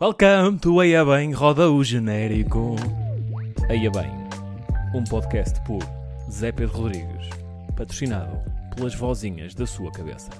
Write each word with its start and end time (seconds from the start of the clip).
Welcome 0.00 0.60
to 0.60 0.80
Eia 0.80 1.04
Bem, 1.04 1.32
roda 1.32 1.68
o 1.68 1.82
genérico. 1.82 2.76
Eia 3.68 3.90
Bem, 3.90 4.08
um 4.94 5.02
podcast 5.02 5.60
por 5.62 5.80
Zé 6.30 6.52
Pedro 6.52 6.82
Rodrigues, 6.82 7.28
patrocinado 7.76 8.38
pelas 8.76 8.94
vozinhas 8.94 9.56
da 9.56 9.66
sua 9.66 9.90
cabeça. 9.90 10.30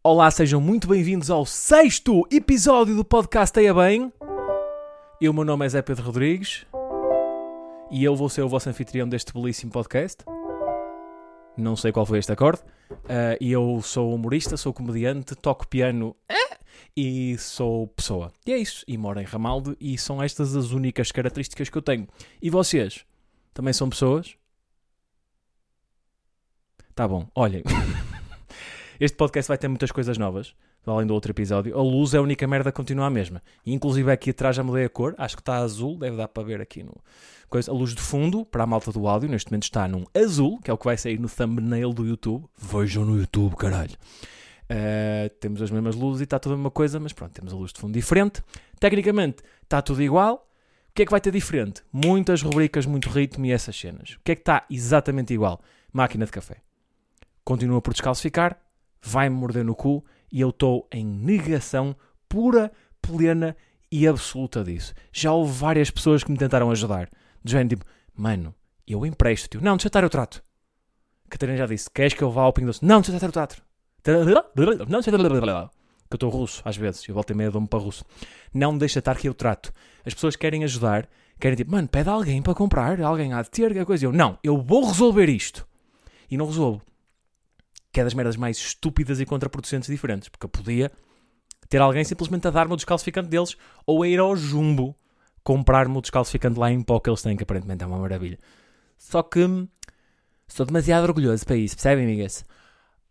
Olá, 0.00 0.30
sejam 0.30 0.60
muito 0.60 0.86
bem-vindos 0.86 1.28
ao 1.28 1.44
sexto 1.44 2.24
episódio 2.30 2.94
do 2.94 3.04
podcast 3.04 3.58
Eia 3.58 3.74
Bem. 3.74 4.12
Eu, 5.20 5.32
meu 5.32 5.44
nome 5.44 5.66
é 5.66 5.68
Zé 5.70 5.82
Pedro 5.82 6.04
Rodrigues 6.04 6.64
e 7.90 8.04
eu 8.04 8.14
vou 8.14 8.28
ser 8.28 8.42
o 8.42 8.48
vosso 8.48 8.70
anfitrião 8.70 9.08
deste 9.08 9.32
belíssimo 9.32 9.72
podcast. 9.72 10.24
Não 11.56 11.74
sei 11.74 11.90
qual 11.90 12.06
foi 12.06 12.20
este 12.20 12.30
acorde. 12.30 12.60
Uh, 12.90 13.36
eu 13.40 13.80
sou 13.82 14.14
humorista, 14.14 14.56
sou 14.56 14.72
comediante, 14.72 15.34
toco 15.34 15.66
piano 15.66 16.14
eh, 16.28 16.39
e 16.96 17.36
sou 17.38 17.86
pessoa. 17.88 18.32
E 18.46 18.52
é 18.52 18.58
isso. 18.58 18.84
E 18.86 18.96
moro 18.96 19.20
em 19.20 19.24
Ramalde 19.24 19.76
e 19.80 19.96
são 19.98 20.22
estas 20.22 20.54
as 20.56 20.72
únicas 20.72 21.12
características 21.12 21.68
que 21.68 21.78
eu 21.78 21.82
tenho. 21.82 22.06
E 22.40 22.50
vocês? 22.50 23.04
Também 23.52 23.72
são 23.72 23.88
pessoas? 23.88 24.36
Tá 26.94 27.06
bom, 27.06 27.26
olhem. 27.34 27.62
este 29.00 29.16
podcast 29.16 29.48
vai 29.48 29.56
ter 29.56 29.68
muitas 29.68 29.90
coisas 29.90 30.18
novas, 30.18 30.54
além 30.86 31.06
do 31.06 31.14
outro 31.14 31.32
episódio. 31.32 31.76
A 31.78 31.82
luz 31.82 32.14
é 32.14 32.18
a 32.18 32.22
única 32.22 32.46
merda 32.46 32.70
que 32.70 32.76
continua 32.76 33.06
a 33.06 33.10
mesma. 33.10 33.40
E, 33.64 33.72
inclusive 33.72 34.10
aqui 34.12 34.30
atrás 34.30 34.56
já 34.56 34.62
mudei 34.62 34.84
a 34.84 34.88
cor, 34.88 35.14
acho 35.16 35.36
que 35.36 35.42
está 35.42 35.56
azul, 35.56 35.96
deve 35.96 36.16
dar 36.16 36.28
para 36.28 36.42
ver 36.42 36.60
aqui 36.60 36.82
no. 36.82 36.94
Coisa. 37.48 37.70
A 37.70 37.74
luz 37.74 37.94
de 37.94 38.00
fundo, 38.00 38.44
para 38.44 38.64
a 38.64 38.66
malta 38.66 38.92
do 38.92 39.08
áudio, 39.08 39.28
neste 39.28 39.50
momento 39.50 39.64
está 39.64 39.88
num 39.88 40.04
azul, 40.14 40.60
que 40.60 40.70
é 40.70 40.74
o 40.74 40.78
que 40.78 40.84
vai 40.84 40.96
sair 40.96 41.18
no 41.18 41.28
thumbnail 41.28 41.92
do 41.92 42.06
YouTube. 42.06 42.44
Vejam 42.56 43.04
no 43.04 43.18
YouTube, 43.18 43.56
caralho. 43.56 43.96
Uh, 44.70 45.28
temos 45.40 45.60
as 45.60 45.68
mesmas 45.68 45.96
luzes 45.96 46.20
e 46.20 46.24
está 46.24 46.38
tudo 46.38 46.52
a 46.52 46.56
mesma 46.56 46.70
coisa, 46.70 47.00
mas 47.00 47.12
pronto, 47.12 47.32
temos 47.32 47.52
a 47.52 47.56
luz 47.56 47.72
de 47.72 47.80
fundo 47.80 47.92
diferente. 47.92 48.40
Tecnicamente 48.78 49.42
está 49.64 49.82
tudo 49.82 50.00
igual. 50.00 50.48
O 50.90 50.92
que 50.94 51.02
é 51.02 51.04
que 51.04 51.10
vai 51.10 51.20
ter 51.20 51.32
diferente? 51.32 51.82
Muitas 51.92 52.40
rubricas, 52.40 52.86
muito 52.86 53.08
ritmo 53.08 53.46
e 53.46 53.52
essas 53.52 53.76
cenas. 53.76 54.12
O 54.12 54.20
que 54.24 54.32
é 54.32 54.34
que 54.36 54.42
está 54.42 54.64
exatamente 54.70 55.34
igual? 55.34 55.60
Máquina 55.92 56.24
de 56.24 56.30
café. 56.30 56.58
Continua 57.44 57.82
por 57.82 57.92
descalcificar, 57.92 58.60
vai-me 59.02 59.34
morder 59.34 59.64
no 59.64 59.74
cu 59.74 60.04
e 60.30 60.40
eu 60.40 60.50
estou 60.50 60.86
em 60.92 61.04
negação 61.04 61.96
pura, 62.28 62.70
plena 63.02 63.56
e 63.90 64.06
absoluta 64.06 64.62
disso. 64.62 64.94
Já 65.12 65.32
houve 65.32 65.52
várias 65.52 65.90
pessoas 65.90 66.22
que 66.22 66.30
me 66.30 66.38
tentaram 66.38 66.70
ajudar. 66.70 67.08
Do 67.42 67.50
género 67.50 67.70
tipo, 67.70 67.84
mano, 68.14 68.54
eu 68.86 69.04
empresto-te. 69.04 69.62
Não, 69.62 69.76
deixa 69.76 69.88
estar 69.88 70.04
o 70.04 70.10
trato. 70.10 70.44
Catarina 71.28 71.58
já 71.58 71.66
disse, 71.66 71.90
queres 71.90 72.14
que 72.14 72.22
eu 72.22 72.30
vá 72.30 72.42
ao 72.42 72.52
Pingo 72.52 72.68
Doce? 72.68 72.84
Não, 72.84 73.00
deixa 73.00 73.16
estar 73.16 73.28
o 73.28 73.32
trato. 73.32 73.69
Não, 74.04 75.00
deixa 75.00 75.10
que 76.10 76.14
eu 76.14 76.16
estou 76.16 76.30
russo, 76.30 76.60
às 76.64 76.76
vezes. 76.76 77.06
Eu 77.08 77.14
volto 77.14 77.30
e 77.30 77.34
meia 77.34 77.50
dou-me 77.50 77.68
para 77.68 77.78
russo. 77.78 78.04
Não 78.52 78.76
deixa 78.76 78.98
estar 78.98 79.16
que 79.16 79.28
eu 79.28 79.34
trato. 79.34 79.72
As 80.04 80.12
pessoas 80.12 80.34
querem 80.34 80.64
ajudar, 80.64 81.08
querem 81.38 81.56
tipo, 81.56 81.70
mano, 81.70 81.86
pede 81.86 82.08
alguém 82.08 82.42
para 82.42 82.54
comprar, 82.54 83.00
alguém 83.00 83.32
há 83.32 83.42
de 83.42 83.50
ter, 83.50 83.72
que 83.72 83.84
coisa. 83.84 84.06
Eu, 84.06 84.12
não, 84.12 84.36
eu 84.42 84.60
vou 84.60 84.86
resolver 84.86 85.28
isto. 85.28 85.66
E 86.28 86.36
não 86.36 86.46
resolvo. 86.46 86.82
Que 87.92 88.00
é 88.00 88.04
das 88.04 88.14
merdas 88.14 88.36
mais 88.36 88.56
estúpidas 88.56 89.20
e 89.20 89.26
contraproducentes 89.26 89.88
diferentes. 89.88 90.28
Porque 90.28 90.46
eu 90.46 90.50
podia 90.50 90.90
ter 91.68 91.80
alguém 91.80 92.02
simplesmente 92.02 92.48
a 92.48 92.50
dar-me 92.50 92.72
o 92.72 92.76
descalcificante 92.76 93.28
deles 93.28 93.56
ou 93.86 94.02
a 94.02 94.08
ir 94.08 94.18
ao 94.18 94.34
jumbo 94.34 94.96
comprar-me 95.44 95.96
o 95.96 96.00
descalcificante 96.00 96.58
lá 96.58 96.70
em 96.70 96.82
pó 96.82 96.98
que 96.98 97.08
eles 97.08 97.22
têm, 97.22 97.36
que 97.36 97.44
aparentemente 97.44 97.84
é 97.84 97.86
uma 97.86 97.98
maravilha. 97.98 98.38
Só 98.98 99.22
que 99.22 99.44
hum, 99.44 99.68
sou 100.46 100.66
demasiado 100.66 101.04
orgulhoso 101.04 101.46
para 101.46 101.56
isso, 101.56 101.76
percebem, 101.76 102.04
amigas? 102.04 102.44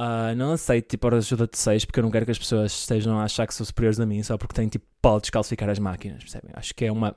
Uh, 0.01 0.33
não 0.33 0.53
aceito 0.53 0.87
tipo 0.87 1.13
a 1.13 1.17
ajuda 1.17 1.45
de 1.45 1.57
seis 1.57 1.83
porque 1.83 1.99
eu 1.99 2.03
não 2.03 2.09
quero 2.09 2.23
que 2.23 2.31
as 2.31 2.39
pessoas 2.39 2.71
estejam 2.71 3.19
a 3.19 3.25
achar 3.25 3.45
que 3.45 3.53
são 3.53 3.65
superiores 3.65 3.99
a 3.99 4.05
mim 4.05 4.23
só 4.23 4.37
porque 4.37 4.53
têm 4.53 4.69
tipo 4.69 4.85
de 5.03 5.19
descalcificar 5.19 5.69
as 5.69 5.77
máquinas, 5.77 6.23
percebem? 6.23 6.51
Acho 6.53 6.73
que 6.73 6.85
é 6.85 6.91
uma, 6.91 7.13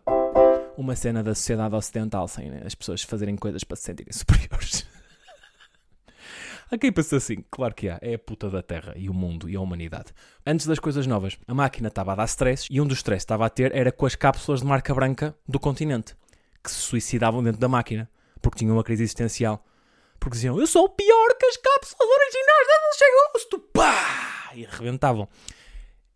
uma 0.77 0.97
cena 0.97 1.23
da 1.23 1.33
sociedade 1.33 1.73
ocidental 1.77 2.27
sem 2.27 2.51
né? 2.51 2.63
as 2.65 2.75
pessoas 2.75 3.03
fazerem 3.05 3.37
coisas 3.37 3.63
para 3.63 3.77
se 3.77 3.85
sentirem 3.85 4.11
superiores. 4.13 4.85
há 6.69 6.77
quem 6.77 6.91
pense 6.91 7.15
assim, 7.15 7.45
claro 7.53 7.73
que 7.73 7.89
há, 7.89 8.01
é 8.03 8.15
a 8.15 8.19
puta 8.19 8.51
da 8.51 8.63
Terra 8.63 8.95
e 8.97 9.09
o 9.09 9.15
mundo 9.15 9.49
e 9.49 9.55
a 9.55 9.61
humanidade. 9.61 10.07
Antes 10.45 10.67
das 10.67 10.81
coisas 10.81 11.07
novas, 11.07 11.39
a 11.47 11.55
máquina 11.55 11.87
estava 11.87 12.15
a 12.15 12.17
dar 12.17 12.25
stress 12.25 12.67
e 12.69 12.81
um 12.81 12.87
dos 12.87 12.99
stress 12.99 13.21
que 13.21 13.27
estava 13.27 13.47
a 13.47 13.49
ter 13.49 13.73
era 13.73 13.93
com 13.93 14.07
as 14.07 14.17
cápsulas 14.17 14.61
de 14.61 14.67
marca 14.67 14.93
branca 14.93 15.37
do 15.47 15.61
continente 15.61 16.17
que 16.65 16.71
se 16.71 16.79
suicidavam 16.79 17.45
dentro 17.45 17.61
da 17.61 17.69
máquina 17.69 18.11
porque 18.41 18.59
tinham 18.59 18.75
uma 18.75 18.83
crise 18.83 19.05
existencial 19.05 19.65
porque 20.23 20.37
diziam 20.37 20.57
eu 20.61 20.67
sou 20.69 20.89
pior 20.89 21.35
que 21.35 21.47
as 21.47 21.57
cápsulas 21.57 22.09
originais 22.09 22.67
da 22.69 22.79
Dolce 22.85 23.33
Gusto, 23.33 23.59
pá! 23.73 24.53
E 24.55 24.65
arrebentavam. 24.65 25.29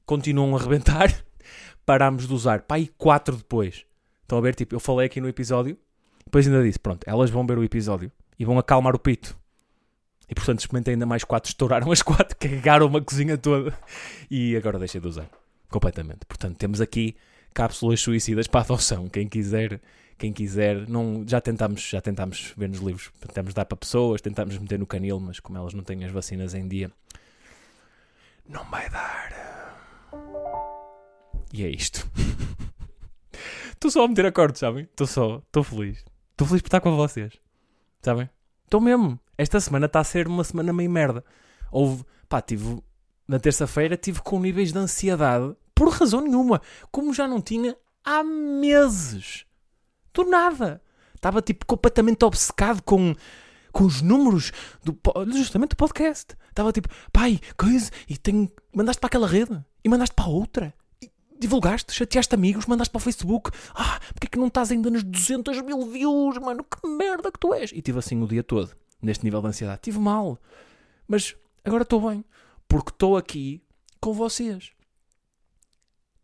Continuam 0.05 0.55
a 0.55 0.61
arrebentar. 0.61 1.13
Parámos 1.85 2.29
de 2.29 2.33
usar, 2.33 2.63
pá, 2.63 2.79
e 2.79 2.87
quatro 2.87 3.37
depois. 3.37 3.85
Estão 4.23 4.39
a 4.39 4.41
ver, 4.41 4.55
tipo, 4.55 4.77
eu 4.77 4.81
falei 4.81 5.07
aqui 5.07 5.21
no 5.21 5.29
episódio, 5.29 5.77
depois 6.25 6.47
ainda 6.47 6.63
disse, 6.63 6.79
pronto, 6.79 7.03
elas 7.05 7.31
vão 7.31 7.45
ver 7.45 7.59
o 7.59 7.65
episódio 7.65 8.11
e 8.39 8.45
vão 8.45 8.59
acalmar 8.61 8.95
o 8.95 8.99
pito. 8.99 9.37
E 10.29 10.35
portanto 10.35 10.61
experimentei 10.61 10.95
ainda 10.95 11.07
mais 11.07 11.25
quatro, 11.25 11.49
estouraram 11.51 11.91
as 11.91 12.01
quatro, 12.01 12.37
cagaram 12.39 12.87
uma 12.87 13.03
cozinha 13.03 13.37
toda. 13.37 13.77
E 14.31 14.57
agora 14.57 14.79
deixei 14.79 15.01
de 15.01 15.09
usar. 15.09 15.29
Completamente. 15.69 16.25
Portanto, 16.27 16.57
temos 16.57 16.81
aqui 16.81 17.17
cápsulas 17.53 18.01
suicidas 18.01 18.47
para 18.47 18.61
adoção. 18.61 19.09
Quem 19.09 19.29
quiser 19.29 19.81
quem 20.19 20.33
quiser, 20.33 20.89
não, 20.89 21.25
já 21.27 21.41
tentámos, 21.41 21.83
já 21.83 22.01
tentámos 22.01 22.55
ver 22.57 22.69
nos 22.69 22.79
livros, 22.79 23.11
tentamos 23.21 23.53
dar 23.53 23.65
para 23.65 23.77
pessoas, 23.77 24.21
tentámos 24.21 24.57
meter 24.59 24.79
no 24.79 24.87
canil, 24.87 25.21
mas 25.21 25.41
como 25.41 25.59
elas 25.59 25.75
não 25.75 25.83
têm 25.83 26.05
as 26.05 26.11
vacinas 26.11 26.55
em 26.55 26.67
dia, 26.67 26.91
não 28.49 28.65
vai 28.71 28.89
dar. 28.89 29.77
E 31.53 31.65
é 31.65 31.69
isto. 31.69 32.09
Estou 33.73 33.91
só 33.91 34.05
a 34.05 34.09
meter 34.09 34.27
acordes, 34.27 34.61
sabem? 34.61 34.85
Estou 34.85 35.07
só, 35.07 35.39
estou 35.39 35.63
feliz. 35.63 36.05
Estou 36.31 36.47
feliz 36.47 36.63
por 36.63 36.69
estar 36.69 36.81
com 36.81 36.97
vocês, 36.97 37.35
sabem? 38.03 38.29
Estou 38.65 38.81
mesmo. 38.81 39.21
Esta 39.37 39.61
semana 39.61 39.87
está 39.87 40.01
a 40.01 40.05
ser 40.05 40.27
uma 40.29 40.45
semana 40.45 40.73
meio 40.73 40.91
merda. 40.91 41.23
Houve, 41.71 42.05
pá, 42.29 42.41
tive, 42.41 42.83
na 43.29 43.39
terça-feira 43.39 43.97
tive 43.97 44.23
com 44.23 44.41
níveis 44.41 44.73
de 44.73 44.79
ansiedade, 44.79 45.55
por 45.75 45.91
razão 45.91 46.23
nenhuma, 46.23 46.61
como 46.91 47.13
já 47.13 47.29
não 47.29 47.41
tinha 47.41 47.77
há 48.03 48.25
meses. 48.25 49.45
Do 50.17 50.25
nada. 50.25 50.81
Estava 51.15 51.43
tipo 51.43 51.67
completamente 51.67 52.25
obcecado 52.25 52.83
com, 52.83 53.15
com 53.71 53.85
os 53.85 54.01
números 54.01 54.51
do, 54.83 54.99
justamente 55.31 55.71
do 55.71 55.77
podcast. 55.77 56.35
Estava 56.49 56.73
tipo, 56.73 56.89
pai, 57.13 57.39
coisa, 57.55 57.91
e 58.09 58.17
tenho, 58.17 58.51
mandaste 58.75 58.99
para 58.99 59.09
aquela 59.09 59.27
rede 59.27 59.63
e 59.85 59.89
mandaste 59.91 60.15
para 60.15 60.27
outra. 60.27 60.75
E 61.03 61.11
divulgaste, 61.39 61.93
chateaste 61.93 62.35
amigos, 62.35 62.65
mandaste 62.65 62.91
para 62.91 62.99
o 62.99 63.03
Facebook. 63.03 63.51
Ah, 63.75 64.01
porque 64.15 64.27
é 64.27 64.31
que 64.31 64.39
não 64.39 64.47
estás 64.47 64.73
ainda 64.73 64.89
nos 64.89 65.05
200 65.05 65.61
mil 65.61 65.85
views, 65.85 66.39
mano? 66.39 66.65
Que 66.65 66.89
merda 66.89 67.31
que 67.31 67.39
tu 67.39 67.53
és. 67.53 67.71
E 67.73 67.83
tive 67.83 67.99
assim 67.99 68.23
o 68.23 68.27
dia 68.27 68.43
todo, 68.43 68.71
neste 69.03 69.23
nível 69.23 69.43
de 69.43 69.49
ansiedade. 69.49 69.83
Tive 69.83 69.99
mal. 69.99 70.39
Mas 71.07 71.37
agora 71.63 71.83
estou 71.83 72.09
bem. 72.09 72.25
Porque 72.67 72.89
estou 72.89 73.19
aqui 73.19 73.63
com 74.01 74.15
vocês. 74.15 74.73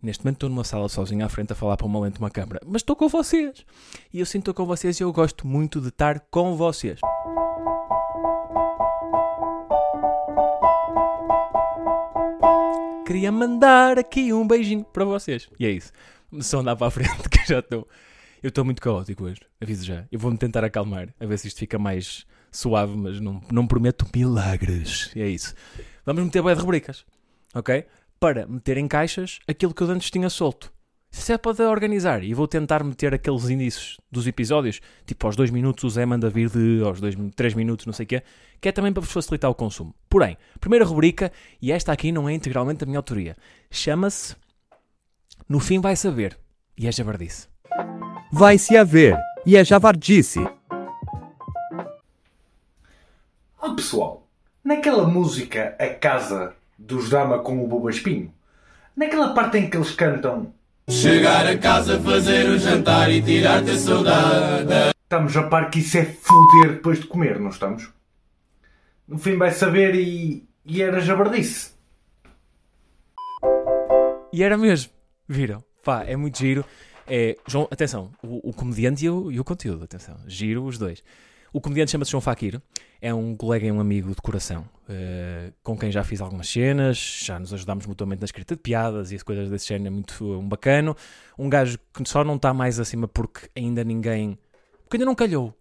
Neste 0.02 0.24
momento 0.24 0.38
estou 0.38 0.48
numa 0.50 0.64
sala 0.64 0.88
sozinho 0.88 1.24
à 1.24 1.28
frente 1.28 1.52
a 1.52 1.54
falar 1.54 1.76
para 1.76 1.86
uma 1.86 2.00
lente 2.00 2.18
uma 2.18 2.28
câmera, 2.28 2.60
mas 2.66 2.82
estou 2.82 2.96
com 2.96 3.08
vocês. 3.08 3.64
E 4.12 4.18
eu 4.18 4.26
sinto 4.26 4.52
com 4.52 4.66
vocês 4.66 4.98
e 4.98 5.04
eu 5.04 5.12
gosto 5.12 5.46
muito 5.46 5.80
de 5.80 5.90
estar 5.90 6.18
com 6.28 6.56
vocês. 6.56 6.98
Queria 13.06 13.30
mandar 13.30 13.96
aqui 13.96 14.32
um 14.32 14.44
beijinho 14.44 14.82
para 14.82 15.04
vocês. 15.04 15.48
E 15.56 15.66
é 15.66 15.70
isso. 15.70 15.92
Só 16.40 16.58
andar 16.58 16.74
para 16.74 16.88
a 16.88 16.90
frente 16.90 17.22
que 17.30 17.46
já 17.46 17.60
estou. 17.60 17.86
Eu 18.42 18.48
estou 18.48 18.64
muito 18.64 18.82
caótico 18.82 19.22
hoje, 19.22 19.42
aviso 19.60 19.84
já. 19.84 20.04
Eu 20.10 20.18
vou-me 20.18 20.36
tentar 20.36 20.64
acalmar, 20.64 21.14
a 21.20 21.26
ver 21.26 21.38
se 21.38 21.46
isto 21.46 21.60
fica 21.60 21.78
mais 21.78 22.26
suave, 22.50 22.96
mas 22.96 23.20
não, 23.20 23.40
não 23.52 23.68
prometo 23.68 24.04
milagres. 24.12 25.12
E 25.14 25.22
é 25.22 25.28
isso. 25.28 25.54
Vamos 26.04 26.24
meter 26.24 26.42
boia 26.42 26.56
de 26.56 26.60
rubricas, 26.60 27.04
ok? 27.54 27.86
Para 28.22 28.46
meter 28.46 28.78
em 28.78 28.86
caixas 28.86 29.40
aquilo 29.48 29.74
que 29.74 29.82
eu 29.82 29.90
antes 29.90 30.08
tinha 30.08 30.30
solto. 30.30 30.72
Se 31.10 31.32
é 31.32 31.36
para 31.36 31.68
organizar 31.68 32.22
e 32.22 32.32
vou 32.32 32.46
tentar 32.46 32.84
meter 32.84 33.12
aqueles 33.12 33.50
indícios 33.50 33.96
dos 34.12 34.28
episódios, 34.28 34.80
tipo 35.04 35.26
aos 35.26 35.34
2 35.34 35.50
minutos 35.50 35.82
o 35.82 35.90
Zé 35.90 36.06
manda 36.06 36.30
vir 36.30 36.48
de 36.48 36.80
aos 36.84 37.00
3 37.34 37.54
minutos, 37.54 37.84
não 37.84 37.92
sei 37.92 38.04
o 38.04 38.06
quê, 38.06 38.22
que 38.60 38.68
é 38.68 38.72
também 38.72 38.92
para 38.92 39.00
vos 39.00 39.10
facilitar 39.10 39.50
o 39.50 39.56
consumo. 39.56 39.92
Porém, 40.08 40.38
primeira 40.60 40.84
rubrica, 40.84 41.32
e 41.60 41.72
esta 41.72 41.90
aqui 41.90 42.12
não 42.12 42.28
é 42.28 42.32
integralmente 42.32 42.78
da 42.78 42.86
minha 42.86 43.00
autoria, 43.00 43.36
chama-se 43.68 44.36
No 45.48 45.58
fim 45.58 45.80
vai 45.80 45.96
saber, 45.96 46.38
e 46.78 46.86
é 46.86 46.92
javardice. 46.92 47.48
Vai 48.32 48.56
se 48.56 48.76
haver, 48.76 49.18
e 49.44 49.56
é 49.56 49.64
javardice. 49.64 50.38
Oh 53.60 53.74
pessoal, 53.74 54.28
naquela 54.62 55.08
música 55.08 55.74
A 55.76 55.88
Casa 55.88 56.61
dos 56.86 57.08
Dama 57.08 57.38
com 57.38 57.62
o 57.62 57.68
Boba 57.68 57.90
Espinho. 57.90 58.32
Naquela 58.96 59.32
parte 59.32 59.58
em 59.58 59.70
que 59.70 59.76
eles 59.76 59.92
cantam 59.92 60.52
Chegar 60.88 61.46
a 61.46 61.56
casa, 61.56 61.98
fazer 62.00 62.48
o 62.50 62.58
jantar 62.58 63.10
e 63.10 63.22
tirar-te 63.22 63.70
a 63.70 63.78
saudade. 63.78 64.92
Estamos 65.02 65.36
a 65.36 65.44
par 65.44 65.70
que 65.70 65.78
isso 65.78 65.96
é 65.96 66.04
foder 66.04 66.72
depois 66.74 67.00
de 67.00 67.06
comer, 67.06 67.38
não 67.38 67.50
estamos? 67.50 67.88
No 69.06 69.16
fim 69.16 69.36
vai 69.36 69.52
saber 69.52 69.94
e, 69.94 70.46
e 70.64 70.82
era 70.82 71.00
jabardice. 71.00 71.72
E 74.32 74.42
era 74.42 74.58
mesmo. 74.58 74.92
Viram? 75.28 75.62
Pá, 75.84 76.04
é 76.04 76.16
muito 76.16 76.38
giro. 76.38 76.64
É, 77.06 77.36
João, 77.46 77.68
atenção, 77.70 78.10
o, 78.22 78.50
o 78.50 78.52
comediante 78.52 79.04
e 79.04 79.10
o, 79.10 79.30
e 79.30 79.38
o 79.38 79.44
conteúdo, 79.44 79.84
atenção, 79.84 80.16
giro 80.26 80.64
os 80.64 80.78
dois. 80.78 81.02
O 81.52 81.60
comediante 81.60 81.90
chama-se 81.90 82.10
João 82.10 82.22
Fakir, 82.22 82.62
é 82.98 83.12
um 83.12 83.36
colega 83.36 83.66
e 83.66 83.70
um 83.70 83.78
amigo 83.78 84.08
de 84.08 84.22
coração, 84.22 84.64
eh, 84.88 85.52
com 85.62 85.76
quem 85.76 85.92
já 85.92 86.02
fiz 86.02 86.22
algumas 86.22 86.48
cenas, 86.48 86.96
já 86.96 87.38
nos 87.38 87.52
ajudámos 87.52 87.84
mutuamente 87.84 88.20
na 88.20 88.24
escrita 88.24 88.56
de 88.56 88.62
piadas 88.62 89.12
e 89.12 89.18
coisas 89.18 89.50
desse 89.50 89.68
género, 89.68 89.88
é 89.88 89.90
muito 89.90 90.24
um 90.24 90.48
bacano. 90.48 90.96
Um 91.38 91.50
gajo 91.50 91.78
que 91.92 92.08
só 92.08 92.24
não 92.24 92.36
está 92.36 92.54
mais 92.54 92.80
acima 92.80 93.06
porque 93.06 93.50
ainda 93.54 93.84
ninguém. 93.84 94.38
porque 94.84 94.96
ainda 94.96 95.04
não 95.04 95.14
calhou, 95.14 95.54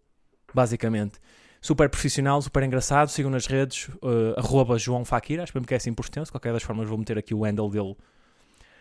basicamente. 0.54 1.20
Super 1.60 1.90
profissional, 1.90 2.42
super 2.42 2.64
engraçado. 2.64 3.10
Sigam 3.10 3.30
nas 3.30 3.46
redes, 3.46 3.90
uh, 4.02 4.34
arroba 4.38 4.80
João 4.80 5.04
Fakir, 5.04 5.42
acho 5.42 5.52
mesmo 5.54 5.68
que 5.68 5.74
é 5.74 5.78
assim 5.78 5.94
por 5.94 6.06
extenso. 6.06 6.32
Qualquer 6.32 6.54
das 6.54 6.64
formas, 6.64 6.88
vou 6.88 6.98
meter 6.98 7.18
aqui 7.18 7.36
o 7.36 7.44
handle 7.44 7.70
dele, 7.70 7.98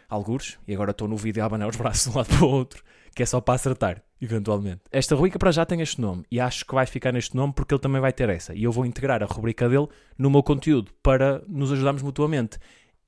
algures. 0.09 0.59
E 0.67 0.73
agora 0.73 0.93
estou 0.93 1.09
no 1.09 1.17
vídeo 1.17 1.43
a 1.43 1.47
abanar 1.47 1.69
os 1.69 1.77
braços 1.77 2.05
de 2.05 2.11
um 2.11 2.19
lado 2.19 2.29
para 2.29 2.45
o 2.45 2.49
outro, 2.49 2.85
que 3.17 3.23
é 3.25 3.27
só 3.27 3.41
para 3.41 3.55
acertar, 3.55 4.01
eventualmente. 4.21 4.83
Esta 4.91 5.15
rubrica 5.15 5.39
para 5.39 5.51
já 5.51 5.65
tem 5.65 5.81
este 5.81 6.01
nome, 6.01 6.25
e 6.31 6.39
acho 6.39 6.65
que 6.65 6.75
vai 6.75 6.87
ficar 6.87 7.13
neste 7.13 7.37
nome 7.37 7.53
porque 7.53 7.75
ele 7.75 7.81
também 7.81 8.01
vai 8.01 8.13
ter 8.13 8.29
essa. 8.29 8.55
E 8.55 8.65
eu 8.65 8.73
vou 8.73 8.85
integrar 8.85 9.23
a 9.23 9.27
rubrica 9.27 9.69
dele 9.69 9.89
no 10.19 10.31
meu 10.31 10.43
conteúdo 10.43 10.93
para 11.03 11.43
nos 11.49 11.73
ajudarmos 11.73 12.03
mutuamente. 12.03 12.59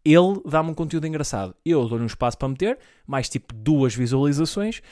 Ele 0.04 0.40
dá-me 0.44 0.70
um 0.70 0.74
conteúdo 0.74 1.06
engraçado, 1.06 1.54
eu 1.64 1.86
dou-lhe 1.86 2.02
um 2.02 2.06
espaço 2.06 2.36
para 2.36 2.48
meter, 2.48 2.78
mais 3.06 3.28
tipo 3.28 3.54
duas 3.54 3.94
visualizações, 3.94 4.82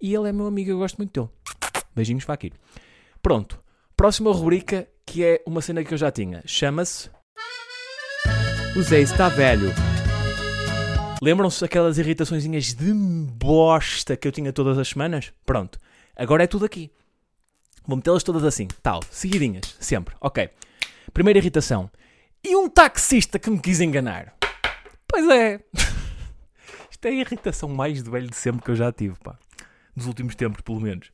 e 0.00 0.14
ele 0.14 0.28
é 0.28 0.32
meu 0.32 0.46
amigo, 0.46 0.70
eu 0.70 0.78
gosto 0.78 0.96
muito 0.96 1.12
dele. 1.12 1.30
Beijinhos, 1.94 2.24
Fakir. 2.24 2.52
Pronto. 3.22 3.60
Próxima 3.96 4.32
rubrica, 4.32 4.88
que 5.04 5.24
é 5.24 5.42
uma 5.44 5.60
cena 5.60 5.84
que 5.84 5.92
eu 5.92 5.98
já 5.98 6.10
tinha. 6.10 6.42
Chama-se. 6.46 7.10
O 8.76 8.82
Zé 8.82 9.00
está 9.00 9.28
velho. 9.28 9.89
Lembram-se 11.22 11.62
aquelas 11.62 11.98
irritaçõezinhas 11.98 12.72
de 12.72 12.94
bosta 12.94 14.16
que 14.16 14.26
eu 14.26 14.32
tinha 14.32 14.54
todas 14.54 14.78
as 14.78 14.88
semanas? 14.88 15.34
Pronto. 15.44 15.78
Agora 16.16 16.44
é 16.44 16.46
tudo 16.46 16.64
aqui. 16.64 16.90
Vou 17.86 17.96
metê-las 17.96 18.22
todas 18.22 18.42
assim, 18.42 18.66
tal, 18.82 19.00
seguidinhas, 19.10 19.76
sempre. 19.78 20.14
Ok. 20.18 20.48
Primeira 21.12 21.38
irritação. 21.38 21.90
E 22.42 22.56
um 22.56 22.70
taxista 22.70 23.38
que 23.38 23.50
me 23.50 23.60
quis 23.60 23.82
enganar? 23.82 24.34
Pois 25.06 25.28
é. 25.28 25.60
Isto 26.90 27.04
é 27.04 27.10
a 27.10 27.12
irritação 27.12 27.68
mais 27.68 28.02
de 28.02 28.10
velho 28.10 28.30
de 28.30 28.36
sempre 28.36 28.62
que 28.62 28.70
eu 28.70 28.76
já 28.76 28.90
tive, 28.90 29.16
pá. 29.22 29.38
Dos 29.94 30.06
últimos 30.06 30.34
tempos, 30.34 30.62
pelo 30.62 30.80
menos. 30.80 31.10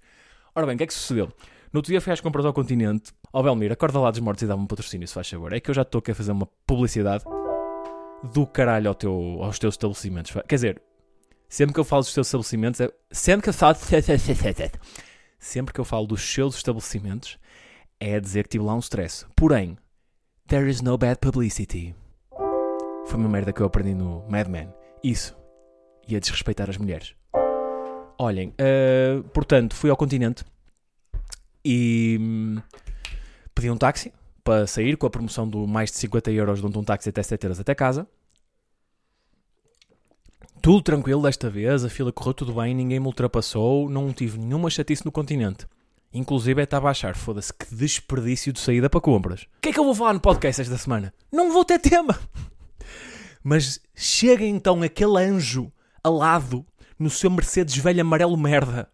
Ora 0.54 0.66
bem, 0.66 0.76
o 0.76 0.78
que 0.78 0.84
é 0.84 0.86
que 0.86 0.94
sucedeu? 0.94 1.32
No 1.72 1.78
outro 1.78 1.90
dia 1.90 2.00
fui 2.00 2.12
às 2.12 2.20
compras 2.20 2.44
ao 2.44 2.52
continente. 2.52 3.12
Ó 3.32 3.42
Belmir, 3.42 3.72
acorda 3.72 3.98
lá 3.98 4.12
dos 4.12 4.20
mortos 4.20 4.42
e 4.44 4.46
dá-me 4.46 4.62
um 4.62 4.66
patrocínio, 4.68 5.08
se 5.08 5.14
faz 5.14 5.28
favor. 5.28 5.52
É 5.52 5.58
que 5.58 5.68
eu 5.68 5.74
já 5.74 5.82
estou 5.82 5.98
aqui 5.98 6.12
a 6.12 6.14
fazer 6.14 6.30
uma 6.30 6.46
publicidade 6.64 7.24
do 8.22 8.46
caralho 8.46 8.88
ao 8.88 8.94
teu, 8.94 9.12
aos 9.42 9.58
teus 9.58 9.74
estabelecimentos. 9.74 10.32
Quer 10.48 10.54
dizer, 10.54 10.82
sempre 11.48 11.74
que 11.74 11.80
eu 11.80 11.84
falo 11.84 12.02
dos 12.02 12.12
teus 12.14 12.26
estabelecimentos, 12.26 12.80
é- 12.80 12.92
sempre 13.10 13.44
que 13.44 13.50
eu 13.50 13.52
falo. 13.52 13.76
Sempre 15.38 15.74
que 15.74 15.80
eu 15.80 15.84
falo 15.84 16.06
dos 16.06 16.22
seus 16.22 16.56
estabelecimentos, 16.56 17.38
é 18.00 18.18
dizer 18.18 18.44
que 18.44 18.50
tive 18.50 18.64
lá 18.64 18.74
um 18.74 18.78
stress. 18.78 19.26
Porém, 19.36 19.76
there 20.48 20.68
is 20.68 20.80
no 20.80 20.96
bad 20.96 21.18
publicity. 21.20 21.94
Foi 23.06 23.18
uma 23.18 23.28
merda 23.28 23.52
que 23.52 23.60
eu 23.60 23.66
aprendi 23.66 23.94
no 23.94 24.26
Mad 24.28 24.48
Men. 24.48 24.72
Isso. 25.02 25.36
E 26.08 26.16
a 26.16 26.20
desrespeitar 26.20 26.68
as 26.68 26.76
mulheres. 26.76 27.14
Olhem, 28.18 28.52
eh, 28.58 29.22
portanto, 29.32 29.74
fui 29.74 29.90
ao 29.90 29.96
continente 29.96 30.42
e 31.64 32.16
hum, 32.20 32.56
pedi 33.54 33.70
um 33.70 33.76
táxi 33.76 34.12
para 34.46 34.64
sair 34.64 34.96
com 34.96 35.08
a 35.08 35.10
promoção 35.10 35.48
do 35.48 35.66
mais 35.66 35.90
de 35.90 35.96
50 35.98 36.31
euros 36.31 36.60
de 36.60 36.78
um 36.78 36.84
táxi 36.84 37.08
até 37.08 37.20
7 37.20 37.43
euros 37.43 37.58
até 37.58 37.75
casa. 37.75 38.06
Tudo 40.62 40.81
tranquilo 40.82 41.20
desta 41.20 41.50
vez, 41.50 41.84
a 41.84 41.88
fila 41.88 42.12
correu 42.12 42.32
tudo 42.32 42.54
bem, 42.54 42.72
ninguém 42.72 43.00
me 43.00 43.06
ultrapassou, 43.06 43.90
não 43.90 44.12
tive 44.12 44.38
nenhuma 44.38 44.70
chatice 44.70 45.04
no 45.04 45.10
continente. 45.10 45.66
Inclusive, 46.14 46.62
estava 46.62 46.87
a 46.87 46.93
achar, 46.93 47.16
foda-se, 47.16 47.52
que 47.52 47.75
desperdício 47.75 48.52
de 48.52 48.60
saída 48.60 48.88
para 48.88 49.00
compras. 49.00 49.43
O 49.43 49.60
que 49.60 49.70
é 49.70 49.72
que 49.72 49.81
eu 49.81 49.84
vou 49.84 49.94
falar 49.94 50.12
no 50.12 50.20
podcast 50.20 50.62
esta 50.62 50.78
semana? 50.78 51.12
Não 51.32 51.52
vou 51.52 51.64
ter 51.64 51.81
tema! 51.81 52.16
Mas 53.42 53.81
chega 53.96 54.44
então 54.44 54.81
aquele 54.81 55.19
anjo 55.19 55.72
alado 56.04 56.64
no 56.96 57.10
seu 57.10 57.31
Mercedes 57.31 57.76
velho 57.76 58.00
amarelo 58.00 58.37
merda. 58.37 58.88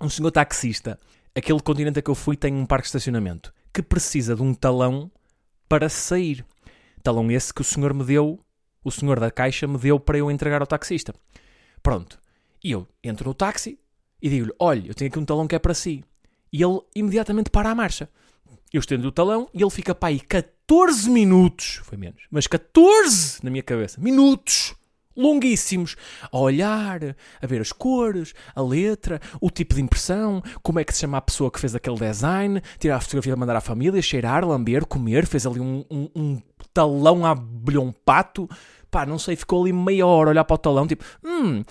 Um 0.00 0.08
senhor 0.08 0.30
taxista. 0.30 0.98
Aquele 1.34 1.60
continente 1.60 1.98
a 1.98 2.02
que 2.02 2.10
eu 2.10 2.14
fui 2.14 2.36
tem 2.36 2.54
um 2.54 2.64
parque 2.64 2.84
de 2.84 2.88
estacionamento 2.88 3.52
que 3.72 3.82
precisa 3.82 4.34
de 4.34 4.42
um 4.42 4.54
talão 4.54 5.10
para 5.68 5.88
sair. 5.88 6.44
Talão 7.02 7.30
esse 7.30 7.52
que 7.52 7.60
o 7.60 7.64
senhor 7.64 7.94
me 7.94 8.04
deu, 8.04 8.38
o 8.84 8.90
senhor 8.90 9.18
da 9.18 9.30
caixa 9.30 9.66
me 9.66 9.78
deu 9.78 9.98
para 9.98 10.18
eu 10.18 10.30
entregar 10.30 10.60
ao 10.60 10.66
taxista. 10.66 11.14
Pronto. 11.82 12.20
E 12.62 12.70
eu 12.70 12.86
entro 13.02 13.28
no 13.28 13.34
táxi 13.34 13.78
e 14.20 14.28
digo-lhe: 14.28 14.52
Olha, 14.58 14.86
eu 14.86 14.94
tenho 14.94 15.10
aqui 15.10 15.18
um 15.18 15.24
talão 15.24 15.48
que 15.48 15.54
é 15.54 15.58
para 15.58 15.74
si. 15.74 16.04
E 16.52 16.62
ele 16.62 16.80
imediatamente 16.94 17.50
para 17.50 17.70
a 17.70 17.74
marcha. 17.74 18.08
Eu 18.72 18.80
estendo 18.80 19.08
o 19.08 19.12
talão 19.12 19.48
e 19.52 19.62
ele 19.62 19.70
fica 19.70 19.94
para 19.94 20.08
aí 20.08 20.20
14 20.20 21.10
minutos, 21.10 21.80
foi 21.84 21.98
menos, 21.98 22.22
mas 22.30 22.46
14 22.46 23.44
na 23.44 23.50
minha 23.50 23.62
cabeça, 23.62 24.00
minutos 24.00 24.74
longuíssimos, 25.16 25.96
a 26.30 26.38
olhar, 26.38 27.00
a 27.40 27.46
ver 27.46 27.60
as 27.60 27.72
cores, 27.72 28.34
a 28.54 28.62
letra, 28.62 29.20
o 29.40 29.50
tipo 29.50 29.74
de 29.74 29.80
impressão, 29.80 30.42
como 30.62 30.78
é 30.78 30.84
que 30.84 30.92
se 30.92 31.00
chama 31.00 31.18
a 31.18 31.22
pessoa 31.22 31.50
que 31.50 31.60
fez 31.60 31.74
aquele 31.74 31.98
design, 31.98 32.60
tirar 32.78 32.96
a 32.96 33.00
fotografia, 33.00 33.36
mandar 33.36 33.56
à 33.56 33.60
família, 33.60 34.00
cheirar, 34.02 34.46
lamber, 34.46 34.86
comer, 34.86 35.26
fez 35.26 35.46
ali 35.46 35.60
um, 35.60 35.84
um, 35.90 36.08
um 36.14 36.42
talão 36.72 37.26
a 37.26 37.32
um 37.32 37.92
pato, 37.92 38.48
pá, 38.90 39.06
não 39.06 39.18
sei, 39.18 39.36
ficou 39.36 39.62
ali 39.62 39.72
meia 39.72 40.06
hora 40.06 40.30
a 40.30 40.32
olhar 40.32 40.44
para 40.44 40.54
o 40.54 40.58
talão, 40.58 40.86
tipo, 40.86 41.04
hum, 41.24 41.62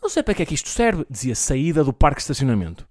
não 0.00 0.08
sei 0.08 0.22
para 0.22 0.34
que 0.34 0.42
é 0.42 0.46
que 0.46 0.54
isto 0.54 0.68
serve, 0.68 1.04
dizia 1.10 1.34
saída 1.34 1.82
do 1.82 1.92
parque 1.92 2.18
de 2.18 2.22
estacionamento. 2.22 2.86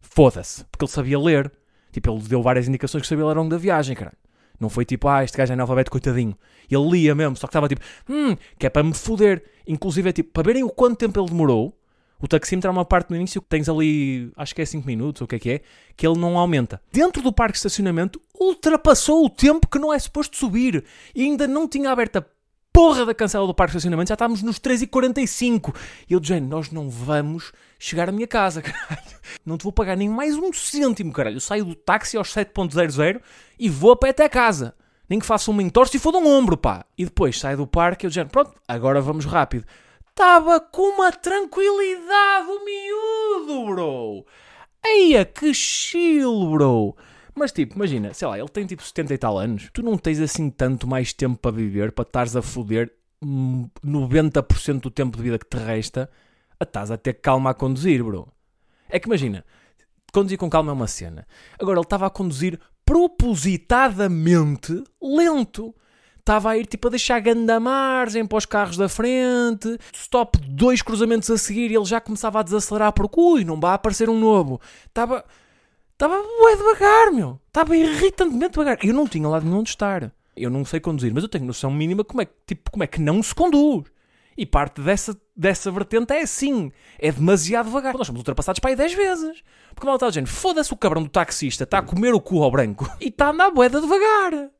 Foda-se, 0.00 0.64
porque 0.64 0.84
ele 0.84 0.92
sabia 0.92 1.18
ler. 1.18 1.52
Tipo, 1.92 2.10
ele 2.10 2.22
deu 2.28 2.42
várias 2.42 2.68
indicações 2.68 3.02
que 3.02 3.08
sabia 3.08 3.24
ler 3.24 3.36
ao 3.36 3.42
longo 3.42 3.50
da 3.50 3.56
viagem, 3.56 3.96
caralho. 3.96 4.16
Não 4.60 4.68
foi 4.68 4.84
tipo, 4.84 5.08
ah, 5.08 5.22
este 5.22 5.36
gajo 5.36 5.52
é 5.52 5.54
analfabeto, 5.54 5.90
coitadinho. 5.90 6.36
Ele 6.70 6.90
lia 6.90 7.14
mesmo, 7.14 7.36
só 7.36 7.46
que 7.46 7.50
estava 7.50 7.68
tipo, 7.68 7.80
hum, 8.08 8.36
que 8.58 8.66
é 8.66 8.70
para 8.70 8.82
me 8.82 8.92
foder. 8.92 9.42
Inclusive 9.66 10.08
é 10.08 10.12
tipo, 10.12 10.30
para 10.32 10.42
verem 10.42 10.64
o 10.64 10.70
quanto 10.70 10.98
tempo 10.98 11.20
ele 11.20 11.28
demorou, 11.28 11.78
o 12.20 12.26
taxímetro 12.26 12.68
há 12.68 12.72
uma 12.72 12.84
parte 12.84 13.10
no 13.10 13.16
início 13.16 13.40
que 13.40 13.48
tens 13.48 13.68
ali, 13.68 14.32
acho 14.36 14.54
que 14.54 14.60
é 14.60 14.66
5 14.66 14.86
minutos, 14.86 15.22
ou 15.22 15.26
o 15.26 15.28
que 15.28 15.36
é 15.36 15.38
que 15.38 15.50
é, 15.50 15.60
que 15.96 16.06
ele 16.06 16.18
não 16.18 16.36
aumenta. 16.36 16.82
Dentro 16.92 17.22
do 17.22 17.32
parque 17.32 17.52
de 17.52 17.58
estacionamento, 17.58 18.20
ultrapassou 18.38 19.24
o 19.24 19.30
tempo 19.30 19.68
que 19.68 19.78
não 19.78 19.92
é 19.92 19.98
suposto 19.98 20.36
subir. 20.36 20.84
E 21.14 21.22
ainda 21.22 21.46
não 21.46 21.68
tinha 21.68 21.90
aberto 21.90 22.16
a 22.16 22.24
porra 22.78 23.04
da 23.04 23.12
cancela 23.12 23.44
do 23.44 23.52
parque 23.52 23.72
de 23.72 23.78
estacionamento, 23.78 24.06
já 24.06 24.14
estávamos 24.14 24.40
nos 24.40 24.60
3h45. 24.60 25.74
E 26.08 26.12
eu, 26.12 26.22
Jane, 26.22 26.46
nós 26.46 26.70
não 26.70 26.88
vamos 26.88 27.52
chegar 27.76 28.08
à 28.08 28.12
minha 28.12 28.28
casa, 28.28 28.62
caralho. 28.62 29.18
Não 29.44 29.58
te 29.58 29.64
vou 29.64 29.72
pagar 29.72 29.96
nem 29.96 30.08
mais 30.08 30.36
um 30.36 30.52
cêntimo, 30.52 31.12
caralho. 31.12 31.38
Eu 31.38 31.40
saio 31.40 31.64
do 31.64 31.74
táxi 31.74 32.16
aos 32.16 32.32
7.00 32.32 33.20
e 33.58 33.68
vou 33.68 33.90
a 33.90 33.96
pé 33.96 34.10
até 34.10 34.28
casa. 34.28 34.76
Nem 35.08 35.18
que 35.18 35.26
faça 35.26 35.50
um 35.50 35.60
entorce 35.60 35.96
e 35.96 35.98
foda 35.98 36.18
um 36.18 36.28
ombro, 36.28 36.56
pá. 36.56 36.84
E 36.96 37.04
depois 37.04 37.36
saio 37.36 37.56
do 37.56 37.66
parque 37.66 38.04
e 38.04 38.06
eu, 38.06 38.12
Jane, 38.12 38.30
pronto, 38.30 38.54
agora 38.68 39.00
vamos 39.00 39.24
rápido. 39.24 39.66
Estava 40.10 40.60
com 40.60 40.82
uma 40.82 41.10
tranquilidade 41.10 42.46
o 42.48 42.64
miúdo, 42.64 43.66
bro. 43.66 44.26
Eia, 44.86 45.24
que 45.24 45.52
chill, 45.52 46.48
bro. 46.52 46.94
Mas 47.38 47.52
tipo, 47.52 47.76
imagina, 47.76 48.12
sei 48.12 48.26
lá, 48.26 48.38
ele 48.38 48.48
tem 48.48 48.66
tipo 48.66 48.82
70 48.82 49.14
e 49.14 49.18
tal 49.18 49.38
anos. 49.38 49.70
Tu 49.72 49.82
não 49.82 49.96
tens 49.96 50.20
assim 50.20 50.50
tanto 50.50 50.86
mais 50.86 51.12
tempo 51.12 51.38
para 51.38 51.52
viver, 51.52 51.92
para 51.92 52.02
estares 52.02 52.34
a 52.34 52.42
foder 52.42 52.92
hum, 53.22 53.68
90% 53.84 54.80
do 54.80 54.90
tempo 54.90 55.16
de 55.16 55.22
vida 55.22 55.38
que 55.38 55.46
te 55.46 55.56
resta, 55.56 56.10
a 56.58 56.64
estás 56.64 56.90
a 56.90 56.96
ter 56.96 57.14
calma 57.14 57.50
a 57.50 57.54
conduzir, 57.54 58.02
bro. 58.02 58.26
É 58.88 58.98
que 58.98 59.06
imagina, 59.06 59.44
conduzir 60.12 60.36
com 60.36 60.50
calma 60.50 60.72
é 60.72 60.74
uma 60.74 60.88
cena. 60.88 61.26
Agora 61.58 61.78
ele 61.78 61.86
estava 61.86 62.06
a 62.06 62.10
conduzir 62.10 62.58
propositadamente 62.84 64.82
lento. 65.00 65.74
Estava 66.18 66.50
a 66.50 66.58
ir 66.58 66.66
tipo 66.66 66.88
a 66.88 66.90
deixar 66.90 67.20
ganda 67.20 67.58
margem 67.58 68.26
para 68.26 68.36
os 68.36 68.44
carros 68.44 68.76
da 68.76 68.88
frente. 68.88 69.78
Stop 69.94 70.38
dois 70.46 70.82
cruzamentos 70.82 71.30
a 71.30 71.38
seguir 71.38 71.70
e 71.70 71.76
ele 71.76 71.84
já 71.84 72.00
começava 72.00 72.40
a 72.40 72.42
desacelerar 72.42 72.92
porque 72.92 73.18
ui, 73.18 73.44
não 73.44 73.58
vai 73.58 73.74
aparecer 73.74 74.10
um 74.10 74.18
novo. 74.18 74.60
Estava. 74.86 75.24
Estava 75.98 76.22
bué 76.22 76.54
devagar, 76.56 77.10
meu. 77.12 77.40
Estava 77.48 77.76
irritantemente 77.76 78.52
devagar. 78.52 78.78
Eu 78.84 78.94
não 78.94 79.04
tinha 79.04 79.26
lá 79.28 79.40
de 79.40 79.48
onde 79.48 79.70
estar. 79.70 80.12
Eu 80.36 80.48
não 80.48 80.64
sei 80.64 80.78
conduzir, 80.78 81.12
mas 81.12 81.24
eu 81.24 81.28
tenho 81.28 81.44
noção 81.44 81.72
mínima 81.72 82.04
como 82.04 82.22
é, 82.22 82.24
que- 82.24 82.32
tipo, 82.46 82.70
como 82.70 82.84
é 82.84 82.86
que 82.86 83.00
não 83.00 83.20
se 83.20 83.34
conduz. 83.34 83.84
E 84.36 84.46
parte 84.46 84.80
dessa, 84.80 85.20
dessa 85.36 85.68
vertente 85.72 86.12
é 86.12 86.22
assim. 86.22 86.70
É 87.00 87.10
demasiado 87.10 87.66
devagar. 87.66 87.94
Nós 87.98 88.06
somos 88.06 88.20
ultrapassados 88.20 88.60
para 88.60 88.70
aí 88.70 88.76
10 88.76 88.94
vezes. 88.94 89.42
Porque 89.74 89.84
mal 89.84 89.96
está 89.96 90.08
dizendo, 90.08 90.28
foda-se 90.28 90.72
o 90.72 90.76
cabrão 90.76 91.02
do 91.02 91.08
taxista, 91.08 91.64
está 91.64 91.78
a 91.78 91.82
comer 91.82 92.14
o 92.14 92.20
cu 92.20 92.44
ao 92.44 92.50
branco 92.52 92.88
e 93.00 93.08
está 93.08 93.26
a 93.26 93.30
andar 93.30 93.50
boeda 93.50 93.80
devagar. 93.80 94.50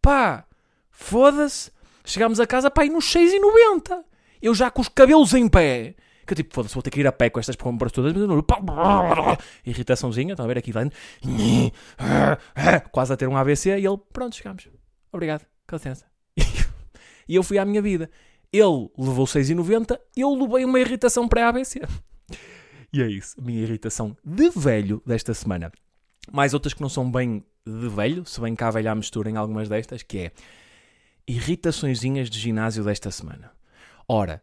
Pá, 0.00 0.46
foda-se. 0.90 1.70
Chegámos 2.02 2.40
a 2.40 2.46
casa 2.46 2.70
para 2.70 2.84
aí 2.84 2.88
nos 2.88 3.04
6,90. 3.12 3.98
Eu 4.40 4.54
já 4.54 4.70
com 4.70 4.80
os 4.80 4.88
cabelos 4.88 5.34
em 5.34 5.46
pé. 5.46 5.94
Que 6.28 6.34
tipo, 6.34 6.54
foda-se, 6.54 6.74
vou 6.74 6.82
ter 6.82 6.90
que 6.90 7.00
ir 7.00 7.06
a 7.06 7.12
pé 7.12 7.30
com 7.30 7.40
estas 7.40 7.56
compras 7.56 7.90
todas. 7.90 8.12
mas 8.12 8.20
eu 8.22 8.28
não- 8.28 8.36
Irritaçãozinha, 9.64 10.32
estão 10.34 10.44
a 10.44 10.48
ver 10.48 10.58
aqui 10.58 10.72
dentro. 10.72 10.98
Quase 12.92 13.12
a 13.12 13.16
ter 13.16 13.26
um 13.28 13.36
AVC 13.36 13.70
e 13.78 13.86
ele, 13.86 13.98
pronto, 14.12 14.36
chegámos. 14.36 14.68
Obrigado, 15.12 15.46
com 15.66 15.76
licença. 15.76 16.04
E 17.30 17.34
eu 17.34 17.42
fui 17.42 17.58
à 17.58 17.64
minha 17.66 17.82
vida. 17.82 18.10
Ele 18.50 18.88
levou 18.96 19.26
6,90, 19.26 19.98
eu 20.16 20.34
levei 20.34 20.64
uma 20.64 20.80
irritação 20.80 21.28
pré-ABC. 21.28 21.80
E 22.90 23.02
é 23.02 23.06
isso, 23.06 23.36
minha 23.38 23.60
irritação 23.60 24.16
de 24.24 24.48
velho 24.48 25.02
desta 25.06 25.34
semana. 25.34 25.70
Mais 26.32 26.54
outras 26.54 26.72
que 26.72 26.80
não 26.80 26.88
são 26.88 27.10
bem 27.10 27.44
de 27.66 27.86
velho, 27.90 28.24
se 28.24 28.40
bem 28.40 28.54
cá 28.56 28.70
velha 28.70 28.92
a 28.92 28.94
mistura 28.94 29.28
em 29.28 29.36
algumas 29.36 29.68
destas, 29.68 30.02
que 30.02 30.18
é 30.18 30.32
irritaçõezinhas 31.28 32.30
de 32.30 32.38
ginásio 32.38 32.82
desta 32.82 33.10
semana. 33.10 33.50
Ora, 34.08 34.42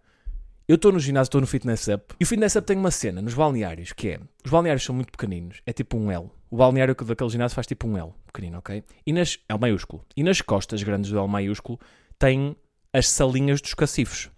eu 0.68 0.76
estou 0.76 0.92
no 0.92 1.00
ginásio, 1.00 1.28
estou 1.28 1.42
no 1.42 1.48
Fitness 1.48 1.88
Up, 1.88 2.16
e 2.20 2.24
o 2.24 2.28
Fitness 2.28 2.56
Up 2.56 2.66
tem 2.66 2.78
uma 2.78 2.90
cena 2.90 3.22
nos 3.22 3.36
balneários, 3.36 3.94
que 3.94 4.10
é, 4.10 4.20
os 4.44 4.50
balneários 4.50 4.84
são 4.84 4.96
muito 4.96 5.12
pequeninos, 5.12 5.62
é 5.66 5.72
tipo 5.72 5.96
um 5.96 6.12
L. 6.12 6.30
O 6.50 6.58
balneário 6.58 6.96
daquele 6.96 7.30
ginásio 7.30 7.54
faz 7.54 7.68
tipo 7.68 7.88
um 7.88 7.98
L, 7.98 8.14
pequenino, 8.26 8.58
ok? 8.58 8.84
E 9.06 9.14
nas, 9.14 9.38
é 9.48 9.54
o 9.54 9.60
maiúsculo. 9.60 10.04
E 10.16 10.24
nas 10.24 10.42
costas 10.42 10.82
grandes 10.82 11.12
do 11.12 11.20
L 11.20 11.28
maiúsculo 11.28 11.80
tem 12.18 12.56
as 12.92 13.08
salinhas 13.08 13.62
dos 13.62 13.74
cacifos. 13.74 14.32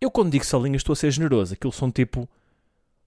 Eu 0.00 0.10
quando 0.10 0.32
digo 0.32 0.44
salinhas 0.44 0.80
estou 0.80 0.94
a 0.94 0.96
ser 0.96 1.10
generoso, 1.10 1.54
aquilo 1.54 1.72
são 1.72 1.90
tipo, 1.90 2.28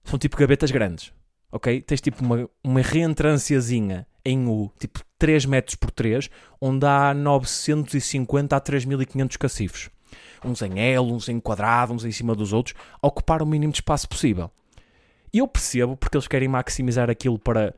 são 0.04 0.18
tipo 0.18 0.36
gavetas 0.36 0.70
grandes, 0.70 1.12
ok? 1.52 1.82
Tens 1.82 2.00
tipo 2.00 2.24
uma, 2.24 2.48
uma 2.62 2.80
reentrânciazinha 2.80 4.06
em 4.24 4.46
U, 4.46 4.72
tipo 4.78 5.00
3 5.18 5.44
metros 5.44 5.74
por 5.74 5.90
3, 5.90 6.30
onde 6.60 6.86
há 6.86 7.12
950 7.12 8.56
a 8.56 8.60
3500 8.60 9.36
cacifos. 9.36 9.90
Uns 10.44 10.60
em 10.62 10.78
L, 10.78 11.12
uns 11.12 11.28
em 11.28 11.40
quadrado, 11.40 11.92
uns 11.92 12.04
em 12.04 12.12
cima 12.12 12.34
dos 12.34 12.52
outros, 12.52 12.74
a 13.00 13.06
ocupar 13.06 13.42
o 13.42 13.46
mínimo 13.46 13.72
de 13.72 13.78
espaço 13.78 14.08
possível. 14.08 14.50
E 15.32 15.38
eu 15.38 15.48
percebo 15.48 15.96
porque 15.96 16.16
eles 16.16 16.28
querem 16.28 16.48
maximizar 16.48 17.10
aquilo 17.10 17.38
para 17.38 17.74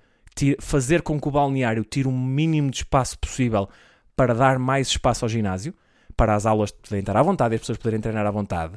fazer 0.60 1.02
com 1.02 1.18
que 1.18 1.28
o 1.28 1.30
balneário 1.30 1.84
tire 1.84 2.06
o 2.06 2.12
mínimo 2.12 2.70
de 2.70 2.78
espaço 2.78 3.18
possível 3.18 3.68
para 4.14 4.34
dar 4.34 4.58
mais 4.58 4.88
espaço 4.88 5.24
ao 5.24 5.28
ginásio, 5.28 5.74
para 6.16 6.34
as 6.34 6.46
aulas 6.46 6.70
poderem 6.70 7.00
estar 7.00 7.16
à 7.16 7.22
vontade 7.22 7.54
e 7.54 7.56
as 7.56 7.60
pessoas 7.60 7.78
poderem 7.78 8.00
treinar 8.00 8.26
à 8.26 8.30
vontade. 8.30 8.74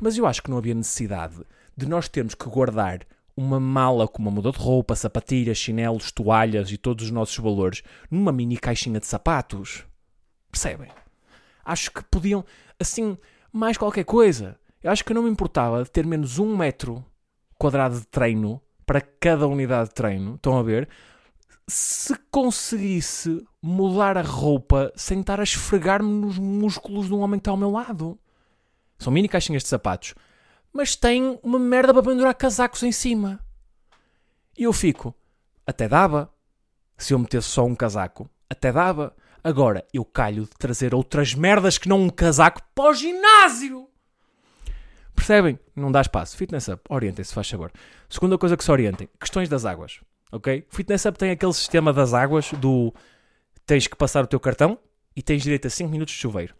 Mas 0.00 0.16
eu 0.16 0.26
acho 0.26 0.42
que 0.42 0.50
não 0.50 0.58
havia 0.58 0.74
necessidade 0.74 1.36
de 1.76 1.86
nós 1.86 2.08
termos 2.08 2.34
que 2.34 2.48
guardar 2.48 3.00
uma 3.36 3.58
mala 3.58 4.06
com 4.06 4.20
uma 4.20 4.30
muda 4.30 4.52
de 4.52 4.58
roupa, 4.58 4.94
sapatilhas, 4.94 5.58
chinelos, 5.58 6.12
toalhas 6.12 6.70
e 6.70 6.76
todos 6.76 7.06
os 7.06 7.10
nossos 7.10 7.36
valores 7.38 7.82
numa 8.10 8.30
mini 8.30 8.56
caixinha 8.56 9.00
de 9.00 9.06
sapatos. 9.06 9.84
Percebem? 10.50 10.88
Acho 11.64 11.90
que 11.90 12.02
podiam, 12.04 12.44
assim, 12.78 13.16
mais 13.52 13.76
qualquer 13.76 14.04
coisa. 14.04 14.58
Eu 14.82 14.90
acho 14.90 15.04
que 15.04 15.14
não 15.14 15.22
me 15.22 15.30
importava 15.30 15.84
de 15.84 15.90
ter 15.90 16.04
menos 16.04 16.38
um 16.38 16.56
metro 16.56 17.04
quadrado 17.58 18.00
de 18.00 18.06
treino 18.06 18.60
para 18.84 19.00
cada 19.00 19.46
unidade 19.46 19.90
de 19.90 19.94
treino. 19.94 20.34
Estão 20.34 20.58
a 20.58 20.62
ver? 20.62 20.88
Se 21.68 22.14
conseguisse 22.30 23.46
mudar 23.62 24.18
a 24.18 24.22
roupa 24.22 24.92
sem 24.96 25.20
estar 25.20 25.38
a 25.38 25.44
esfregar-me 25.44 26.10
nos 26.10 26.38
músculos 26.38 27.06
de 27.06 27.14
um 27.14 27.20
homem 27.20 27.38
que 27.38 27.42
está 27.42 27.52
ao 27.52 27.56
meu 27.56 27.70
lado. 27.70 28.18
São 28.98 29.12
mini 29.12 29.28
caixinhas 29.28 29.62
de 29.62 29.68
sapatos. 29.68 30.14
Mas 30.72 30.96
tem 30.96 31.38
uma 31.42 31.58
merda 31.58 31.92
para 31.92 32.02
pendurar 32.02 32.34
casacos 32.34 32.82
em 32.82 32.92
cima. 32.92 33.38
E 34.58 34.64
eu 34.64 34.72
fico. 34.72 35.14
Até 35.66 35.88
dava. 35.88 36.32
Se 36.96 37.14
eu 37.14 37.18
metesse 37.18 37.48
só 37.48 37.64
um 37.64 37.74
casaco. 37.74 38.28
Até 38.50 38.72
dava. 38.72 39.14
Agora 39.44 39.84
eu 39.92 40.04
calho 40.04 40.44
de 40.44 40.50
trazer 40.50 40.94
outras 40.94 41.34
merdas 41.34 41.78
que 41.78 41.88
não 41.88 42.02
um 42.02 42.10
casaco 42.10 42.60
para 42.74 42.90
o 42.90 42.94
ginásio. 42.94 43.88
Percebem? 45.14 45.58
Não 45.74 45.90
dá 45.90 46.00
espaço. 46.00 46.36
Fitness 46.36 46.68
Up, 46.68 46.82
orientem-se, 46.88 47.34
faz 47.34 47.48
favor. 47.48 47.72
Segunda 48.08 48.38
coisa 48.38 48.56
que 48.56 48.64
se 48.64 48.70
orientem: 48.70 49.08
questões 49.20 49.48
das 49.48 49.64
águas. 49.64 50.00
Ok? 50.30 50.66
Fitness 50.70 51.04
Up 51.04 51.18
tem 51.18 51.30
aquele 51.30 51.52
sistema 51.52 51.92
das 51.92 52.14
águas 52.14 52.50
do 52.52 52.94
tens 53.66 53.86
que 53.86 53.96
passar 53.96 54.24
o 54.24 54.26
teu 54.26 54.40
cartão 54.40 54.78
e 55.14 55.22
tens 55.22 55.42
direito 55.42 55.66
a 55.66 55.70
5 55.70 55.90
minutos 55.90 56.14
de 56.14 56.20
chuveiro. 56.20 56.54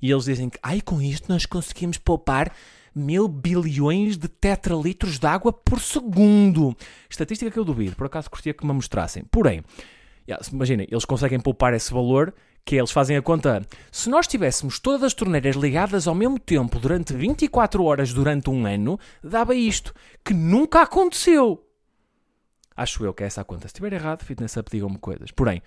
E 0.00 0.10
eles 0.10 0.24
dizem 0.24 0.48
que, 0.48 0.58
ai, 0.62 0.80
com 0.80 1.00
isto 1.00 1.30
nós 1.30 1.46
conseguimos 1.46 1.98
poupar 1.98 2.52
mil 2.94 3.28
bilhões 3.28 4.16
de 4.16 4.28
tetralitros 4.28 5.18
de 5.18 5.26
água 5.26 5.52
por 5.52 5.80
segundo. 5.80 6.74
Estatística 7.10 7.50
que 7.50 7.58
eu 7.58 7.64
duvido, 7.64 7.96
por 7.96 8.06
acaso 8.06 8.30
curtia 8.30 8.54
que 8.54 8.64
me 8.66 8.72
mostrassem. 8.72 9.24
Porém, 9.30 9.62
yeah, 10.28 10.44
imaginem, 10.52 10.86
eles 10.90 11.04
conseguem 11.04 11.40
poupar 11.40 11.74
esse 11.74 11.92
valor 11.92 12.34
que 12.64 12.74
eles 12.74 12.90
fazem 12.90 13.16
a 13.16 13.22
conta. 13.22 13.64
Se 13.92 14.10
nós 14.10 14.26
tivéssemos 14.26 14.80
todas 14.80 15.04
as 15.04 15.14
torneiras 15.14 15.54
ligadas 15.54 16.08
ao 16.08 16.14
mesmo 16.14 16.38
tempo 16.38 16.80
durante 16.80 17.14
24 17.14 17.84
horas 17.84 18.12
durante 18.12 18.50
um 18.50 18.66
ano, 18.66 18.98
dava 19.22 19.54
isto, 19.54 19.94
que 20.24 20.34
nunca 20.34 20.82
aconteceu. 20.82 21.64
Acho 22.76 23.04
eu 23.04 23.14
que 23.14 23.22
é 23.22 23.26
essa 23.26 23.40
a 23.40 23.44
conta. 23.44 23.62
Se 23.62 23.66
estiver 23.68 23.92
errado, 23.92 24.24
Fitness 24.24 24.56
Up 24.56 24.70
digam-me 24.70 24.98
coisas. 24.98 25.30
Porém, 25.30 25.62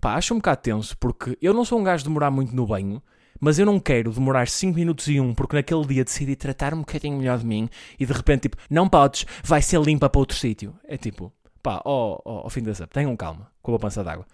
pá, 0.00 0.14
acho 0.14 0.34
um 0.34 0.36
bocado 0.36 0.60
tenso 0.60 0.96
porque 0.98 1.36
eu 1.40 1.54
não 1.54 1.64
sou 1.64 1.80
um 1.80 1.82
gajo 1.82 2.04
de 2.04 2.10
demorar 2.10 2.30
muito 2.30 2.54
no 2.54 2.66
banho, 2.66 3.02
mas 3.40 3.58
eu 3.58 3.64
não 3.66 3.80
quero 3.80 4.12
demorar 4.12 4.46
5 4.46 4.74
minutos 4.76 5.08
e 5.08 5.18
um 5.18 5.34
porque 5.34 5.56
naquele 5.56 5.84
dia 5.86 6.04
decidi 6.04 6.36
tratar 6.36 6.74
um 6.74 6.80
bocadinho 6.80 7.16
melhor 7.16 7.38
de 7.38 7.46
mim 7.46 7.68
e 7.98 8.04
de 8.04 8.12
repente, 8.12 8.42
tipo, 8.42 8.58
não 8.68 8.86
podes, 8.88 9.24
vai 9.42 9.62
ser 9.62 9.80
limpa 9.80 10.10
para 10.10 10.20
outro 10.20 10.36
sítio. 10.36 10.78
É 10.84 10.98
tipo, 10.98 11.32
pá, 11.64 11.80
ó, 11.84 12.20
ó 12.24 12.48
Fitness 12.50 12.78
Up, 12.80 12.92
tenham 12.92 13.16
calma 13.16 13.50
com 13.62 13.74
a 13.74 13.78
pança 13.78 14.04
d'água. 14.04 14.26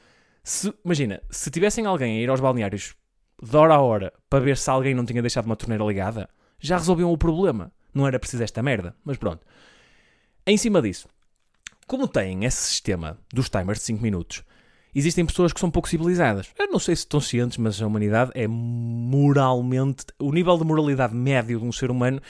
Se, 0.42 0.74
imagina, 0.84 1.22
se 1.30 1.50
tivessem 1.50 1.86
alguém 1.86 2.18
a 2.18 2.20
ir 2.20 2.28
aos 2.28 2.40
balneários 2.40 2.96
de 3.40 3.56
hora 3.56 3.74
a 3.74 3.80
hora 3.80 4.12
para 4.28 4.44
ver 4.44 4.58
se 4.58 4.68
alguém 4.68 4.94
não 4.94 5.06
tinha 5.06 5.22
deixado 5.22 5.46
uma 5.46 5.56
torneira 5.56 5.84
ligada, 5.84 6.28
já 6.58 6.76
resolviam 6.76 7.12
o 7.12 7.16
problema. 7.16 7.72
Não 7.94 8.06
era 8.06 8.18
preciso 8.18 8.42
esta 8.42 8.62
merda, 8.62 8.94
mas 9.04 9.16
pronto. 9.16 9.46
Em 10.44 10.56
cima 10.56 10.82
disso, 10.82 11.08
como 11.86 12.08
têm 12.08 12.44
esse 12.44 12.62
sistema 12.62 13.16
dos 13.32 13.48
timers 13.48 13.78
de 13.78 13.84
5 13.84 14.02
minutos, 14.02 14.42
existem 14.92 15.24
pessoas 15.24 15.52
que 15.52 15.60
são 15.60 15.70
pouco 15.70 15.88
civilizadas. 15.88 16.50
Eu 16.58 16.66
não 16.66 16.80
sei 16.80 16.96
se 16.96 17.02
estão 17.02 17.20
cientes, 17.20 17.58
mas 17.58 17.80
a 17.80 17.86
humanidade 17.86 18.32
é 18.34 18.48
moralmente. 18.48 20.04
O 20.18 20.32
nível 20.32 20.58
de 20.58 20.64
moralidade 20.64 21.14
médio 21.14 21.60
de 21.60 21.64
um 21.64 21.72
ser 21.72 21.90
humano 21.90 22.20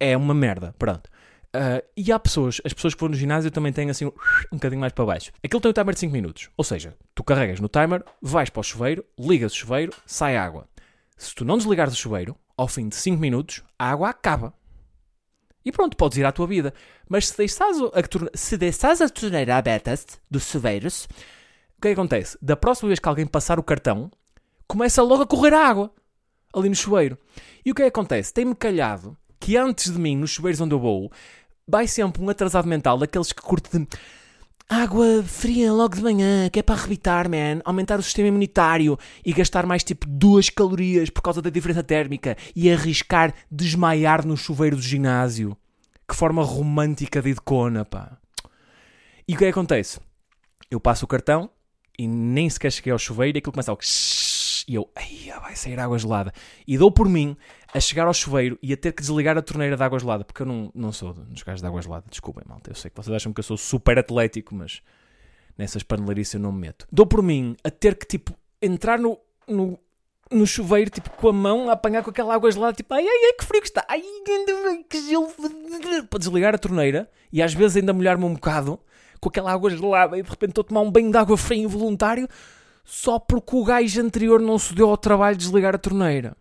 é 0.00 0.16
uma 0.16 0.34
merda. 0.34 0.74
Pronto. 0.78 1.08
Ah, 1.52 1.82
e 1.96 2.12
há 2.12 2.18
pessoas, 2.18 2.60
as 2.64 2.72
pessoas 2.72 2.94
que 2.94 3.00
vão 3.00 3.08
no 3.08 3.14
ginásio 3.14 3.50
também 3.50 3.72
têm 3.72 3.90
assim 3.90 4.04
um, 4.04 4.12
um 4.52 4.56
bocadinho 4.56 4.80
mais 4.80 4.92
para 4.92 5.04
baixo. 5.04 5.32
Aquilo 5.42 5.60
tem 5.60 5.70
um 5.70 5.74
timer 5.74 5.94
de 5.94 6.00
5 6.00 6.12
minutos. 6.12 6.50
Ou 6.56 6.64
seja, 6.64 6.94
tu 7.14 7.24
carregas 7.24 7.60
no 7.60 7.68
timer, 7.68 8.04
vais 8.20 8.50
para 8.50 8.60
o 8.60 8.64
chuveiro, 8.64 9.04
ligas 9.18 9.52
o 9.52 9.56
chuveiro, 9.56 9.92
sai 10.06 10.36
água. 10.36 10.68
Se 11.16 11.34
tu 11.34 11.44
não 11.44 11.56
desligares 11.58 11.94
o 11.94 11.96
chuveiro, 11.96 12.36
ao 12.56 12.68
fim 12.68 12.88
de 12.88 12.96
5 12.96 13.20
minutos, 13.20 13.62
a 13.78 13.90
água 13.90 14.10
acaba. 14.10 14.54
E 15.64 15.72
pronto, 15.72 15.96
podes 15.96 16.18
ir 16.18 16.24
à 16.24 16.32
tua 16.32 16.46
vida. 16.46 16.72
Mas 17.08 17.28
se 17.28 17.36
deixares 17.36 17.78
a, 17.78 18.36
se 18.36 18.56
deixares 18.56 19.00
a 19.00 19.08
torneira 19.08 19.56
aberta 19.56 19.94
dos 20.30 20.48
chuveiros, 20.48 21.04
o 21.76 21.80
que 21.80 21.88
é 21.88 21.94
que 21.94 22.00
acontece? 22.00 22.38
Da 22.40 22.56
próxima 22.56 22.88
vez 22.88 22.98
que 22.98 23.08
alguém 23.08 23.26
passar 23.26 23.58
o 23.58 23.62
cartão, 23.62 24.10
começa 24.66 25.02
logo 25.02 25.22
a 25.22 25.26
correr 25.26 25.54
a 25.54 25.66
água 25.66 25.92
ali 26.54 26.68
no 26.68 26.74
chuveiro. 26.74 27.18
E 27.64 27.70
o 27.70 27.74
que 27.74 27.82
é 27.82 27.84
que 27.86 27.88
acontece? 27.88 28.32
Tem-me 28.32 28.54
calhado 28.54 29.16
que 29.38 29.56
antes 29.56 29.92
de 29.92 29.98
mim, 29.98 30.16
nos 30.16 30.30
chuveiros 30.30 30.60
onde 30.60 30.74
eu 30.74 30.78
vou, 30.78 31.10
vai 31.66 31.86
sempre 31.86 32.22
um 32.22 32.28
atrasado 32.28 32.66
mental 32.66 32.98
daqueles 32.98 33.32
que 33.32 33.42
curte 33.42 33.78
de 33.78 33.86
água 34.68 35.22
fria 35.22 35.72
logo 35.72 35.96
de 35.96 36.02
manhã, 36.02 36.50
que 36.50 36.58
é 36.58 36.62
para 36.62 36.74
arrebitar, 36.74 37.28
man, 37.28 37.60
aumentar 37.64 37.98
o 37.98 38.02
sistema 38.02 38.28
imunitário 38.28 38.98
e 39.24 39.32
gastar 39.32 39.64
mais 39.64 39.82
tipo 39.82 40.06
duas 40.06 40.50
calorias 40.50 41.08
por 41.08 41.22
causa 41.22 41.40
da 41.40 41.48
diferença 41.48 41.82
térmica 41.82 42.36
e 42.54 42.70
arriscar 42.70 43.32
desmaiar 43.50 44.26
no 44.26 44.36
chuveiro 44.36 44.76
do 44.76 44.82
ginásio. 44.82 45.56
Que 46.06 46.14
forma 46.14 46.42
romântica 46.42 47.22
de 47.22 47.30
Idcona, 47.30 47.84
pá. 47.84 48.18
E 49.26 49.34
o 49.34 49.38
que 49.38 49.44
é 49.44 49.48
que 49.48 49.58
acontece? 49.58 50.00
Eu 50.70 50.80
passo 50.80 51.04
o 51.04 51.08
cartão 51.08 51.50
e 51.98 52.06
nem 52.06 52.48
sequer 52.48 52.72
cheguei 52.72 52.92
ao 52.92 52.98
chuveiro 52.98 53.36
e 53.36 53.40
aquilo 53.40 53.52
começa 53.52 53.72
a... 53.72 53.76
E 54.66 54.74
eu, 54.74 54.90
ai, 54.94 55.32
vai 55.40 55.56
sair 55.56 55.80
água 55.80 55.98
gelada. 55.98 56.32
E 56.66 56.76
dou 56.76 56.90
por 56.90 57.08
mim 57.08 57.36
a 57.72 57.80
chegar 57.80 58.06
ao 58.06 58.14
chuveiro 58.14 58.58
e 58.62 58.72
a 58.72 58.76
ter 58.76 58.92
que 58.92 59.02
desligar 59.02 59.36
a 59.36 59.42
torneira 59.42 59.76
de 59.76 59.82
água 59.82 59.98
gelada, 59.98 60.24
porque 60.24 60.42
eu 60.42 60.46
não, 60.46 60.70
não 60.74 60.92
sou 60.92 61.12
dos 61.12 61.42
gajos 61.42 61.60
de 61.60 61.66
água 61.66 61.82
gelada. 61.82 62.04
Desculpem, 62.08 62.44
malta. 62.46 62.70
Eu 62.70 62.74
sei 62.74 62.90
que 62.90 62.96
vocês 62.96 63.14
acham 63.14 63.32
que 63.32 63.40
eu 63.40 63.44
sou 63.44 63.56
super 63.56 63.98
atlético, 63.98 64.54
mas 64.54 64.80
nessas 65.56 65.82
panelarices 65.82 66.34
eu 66.34 66.40
não 66.40 66.52
me 66.52 66.60
meto. 66.60 66.86
Dou 66.90 67.06
por 67.06 67.22
mim 67.22 67.56
a 67.62 67.70
ter 67.70 67.94
que, 67.96 68.06
tipo, 68.06 68.34
entrar 68.62 68.98
no, 68.98 69.18
no, 69.46 69.78
no 70.30 70.46
chuveiro, 70.46 70.90
tipo, 70.90 71.10
com 71.10 71.28
a 71.28 71.32
mão, 71.32 71.68
a 71.68 71.74
apanhar 71.74 72.02
com 72.02 72.10
aquela 72.10 72.34
água 72.34 72.50
gelada, 72.50 72.72
tipo, 72.72 72.92
ai, 72.94 73.06
ai, 73.06 73.24
ai, 73.26 73.32
que 73.34 73.44
frio 73.44 73.60
que 73.60 73.68
está. 73.68 73.84
Ai, 73.88 74.02
que 74.88 75.02
gelo. 75.02 75.28
Para 76.08 76.18
desligar 76.18 76.54
a 76.54 76.58
torneira 76.58 77.10
e 77.30 77.42
às 77.42 77.52
vezes 77.52 77.76
ainda 77.76 77.92
molhar-me 77.92 78.24
um 78.24 78.32
bocado 78.32 78.80
com 79.20 79.28
aquela 79.28 79.52
água 79.52 79.68
gelada 79.68 80.16
e 80.16 80.22
de 80.22 80.30
repente 80.30 80.50
estou 80.50 80.62
a 80.62 80.64
tomar 80.64 80.80
um 80.80 80.90
banho 80.90 81.10
de 81.10 81.18
água 81.18 81.36
fria 81.36 81.62
involuntário 81.62 82.28
só 82.84 83.18
porque 83.18 83.54
o 83.54 83.64
gajo 83.64 84.00
anterior 84.00 84.40
não 84.40 84.58
se 84.58 84.74
deu 84.74 84.88
ao 84.88 84.96
trabalho 84.96 85.36
de 85.36 85.44
desligar 85.44 85.74
a 85.74 85.78
torneira. 85.78 86.34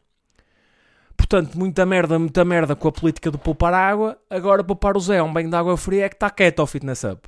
Portanto, 1.30 1.60
muita 1.60 1.86
merda, 1.86 2.18
muita 2.18 2.46
merda 2.46 2.74
com 2.74 2.88
a 2.88 2.92
política 2.92 3.30
de 3.30 3.38
poupar 3.38 3.74
água. 3.74 4.18
Agora 4.30 4.64
poupar 4.64 4.96
o 4.96 5.00
Zé, 5.02 5.22
um 5.22 5.34
banho 5.34 5.50
de 5.50 5.56
água 5.58 5.76
fria 5.76 6.06
é 6.06 6.10
que 6.10 6.16
está 6.16 6.30
quieto 6.30 6.62
ao 6.62 6.68
Fitness 6.68 7.04
Up. 7.04 7.28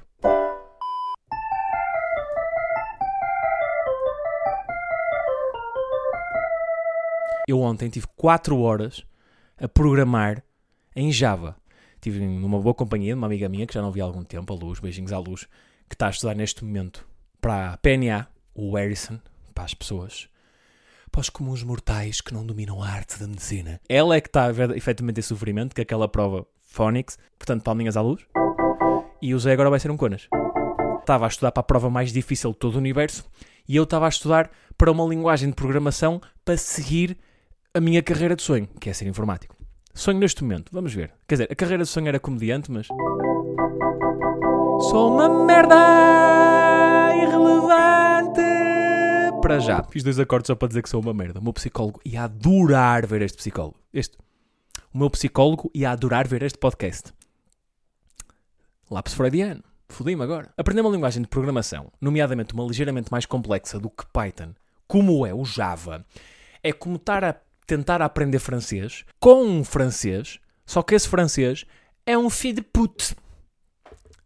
Eu 7.46 7.60
ontem 7.60 7.90
tive 7.90 8.08
4 8.16 8.58
horas 8.58 9.06
a 9.60 9.68
programar 9.68 10.46
em 10.96 11.12
Java. 11.12 11.58
Estive 11.96 12.26
numa 12.26 12.62
boa 12.62 12.74
companhia 12.74 13.14
de 13.14 13.18
uma 13.18 13.28
amiga 13.28 13.50
minha 13.50 13.68
que 13.68 13.74
já 13.74 13.82
não 13.82 13.92
vi 13.92 14.00
há 14.00 14.06
algum 14.06 14.24
tempo, 14.24 14.54
a 14.54 14.56
Luz, 14.56 14.80
beijinhos 14.80 15.12
à 15.12 15.20
Luz, 15.20 15.46
que 15.90 15.96
está 15.96 16.08
a 16.08 16.12
estudar 16.12 16.36
neste 16.36 16.64
momento 16.64 17.06
para 17.42 17.74
a 17.74 17.78
PNA, 17.78 18.28
o 18.56 18.78
Harrison, 18.78 19.20
para 19.54 19.66
as 19.66 19.74
pessoas. 19.74 20.30
Para 21.12 21.22
os 21.22 21.30
comuns 21.30 21.64
mortais 21.64 22.22
que 22.22 22.34
não 22.34 22.46
dominam 22.46 22.82
a 22.82 22.88
arte 22.88 23.20
da 23.20 23.28
medicina. 23.28 23.80
Ela 23.88 24.16
é 24.16 24.22
que 24.22 24.30
está 24.30 24.46
a 24.46 24.52
ver 24.52 24.72
efetivamente 24.76 25.20
esse 25.20 25.30
sofrimento, 25.30 25.74
que 25.74 25.82
é 25.82 25.84
aquela 25.84 26.08
prova 26.08 26.46
Phonics, 26.62 27.18
portanto, 27.38 27.64
palminhas 27.64 27.98
à 27.98 28.02
luz. 28.02 28.26
E 29.22 29.34
o 29.34 29.40
Zé 29.40 29.54
agora 29.54 29.70
vai 29.70 29.80
ser 29.80 29.92
um 29.92 29.98
conas. 29.98 30.28
Estava 31.00 31.26
a 31.26 31.28
estudar 31.28 31.52
para 31.52 31.62
a 31.62 31.64
prova 31.64 31.90
mais 31.90 32.14
difícil 32.14 32.52
de 32.52 32.58
todo 32.58 32.76
o 32.76 32.78
universo 32.78 33.26
e 33.68 33.76
eu 33.76 33.84
estava 33.84 34.06
a 34.06 34.10
estudar 34.10 34.50
para 34.78 34.92
uma 34.92 35.06
linguagem 35.06 35.50
de 35.50 35.56
programação 35.56 36.22
para 36.46 36.58
seguir 36.58 37.18
a 37.74 37.80
minha 37.80 38.02
carreira 38.02 38.36
de 38.36 38.42
sonho, 38.42 38.68
que 38.80 38.90
é 38.90 38.94
ser 38.94 39.08
informático. 39.08 39.56
Sonho 39.94 40.20
neste 40.20 40.44
momento, 40.44 40.72
vamos 40.72 40.94
ver. 40.94 41.12
Quer 41.28 41.36
dizer, 41.36 41.52
a 41.52 41.56
carreira 41.56 41.84
de 41.84 41.90
sonho 41.90 42.08
era 42.08 42.20
comediante, 42.20 42.72
mas. 42.72 42.88
Sou 44.90 45.14
uma 45.14 45.46
merda 45.46 45.76
irrelevante. 47.16 48.19
Para 49.50 49.60
já, 49.62 49.82
fiz 49.82 50.04
dois 50.04 50.20
acordes 50.20 50.46
só 50.46 50.54
para 50.54 50.68
dizer 50.68 50.84
que 50.84 50.90
sou 50.90 51.02
uma 51.02 51.12
merda. 51.12 51.40
O 51.40 51.44
meu 51.44 51.52
psicólogo 51.52 52.00
ia 52.06 52.22
adorar 52.22 53.08
ver 53.08 53.24
este 53.24 53.36
psicólogo. 53.36 53.80
Este. 53.92 54.16
O 54.94 54.98
meu 55.00 55.10
psicólogo 55.10 55.72
ia 55.74 55.90
adorar 55.90 56.28
ver 56.28 56.44
este 56.44 56.60
podcast. 56.60 57.12
Lápis 58.92 59.16
freudiano. 59.16 59.64
Fodi-me 59.88 60.22
agora. 60.22 60.54
Aprender 60.56 60.82
uma 60.82 60.92
linguagem 60.92 61.24
de 61.24 61.28
programação, 61.28 61.92
nomeadamente 62.00 62.54
uma 62.54 62.64
ligeiramente 62.64 63.12
mais 63.12 63.26
complexa 63.26 63.80
do 63.80 63.90
que 63.90 64.06
Python, 64.14 64.54
como 64.88 65.26
é 65.26 65.34
o 65.34 65.44
Java, 65.44 66.06
é 66.62 66.72
como 66.72 66.98
estar 66.98 67.24
a 67.24 67.36
tentar 67.66 68.04
aprender 68.04 68.38
francês 68.38 69.04
com 69.20 69.44
um 69.44 69.64
francês, 69.64 70.40
só 70.64 70.84
que 70.84 70.94
esse 70.94 71.10
francês 71.10 71.66
é 72.06 72.16
um 72.16 72.30
filho 72.30 72.58
de 72.58 72.62
pute. 72.62 73.16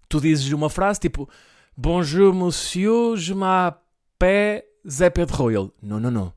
Tu 0.09 0.19
dizes 0.19 0.51
uma 0.51 0.69
frase 0.69 0.99
tipo 0.99 1.29
Bonjour 1.77 2.33
monsieur, 2.33 3.15
je 3.15 3.33
m'appelle 3.33 4.72
Zé 4.87 5.09
Pedro 5.09 5.35
Royal. 5.35 5.71
Não, 5.81 5.99
não, 5.99 6.11
não. 6.11 6.33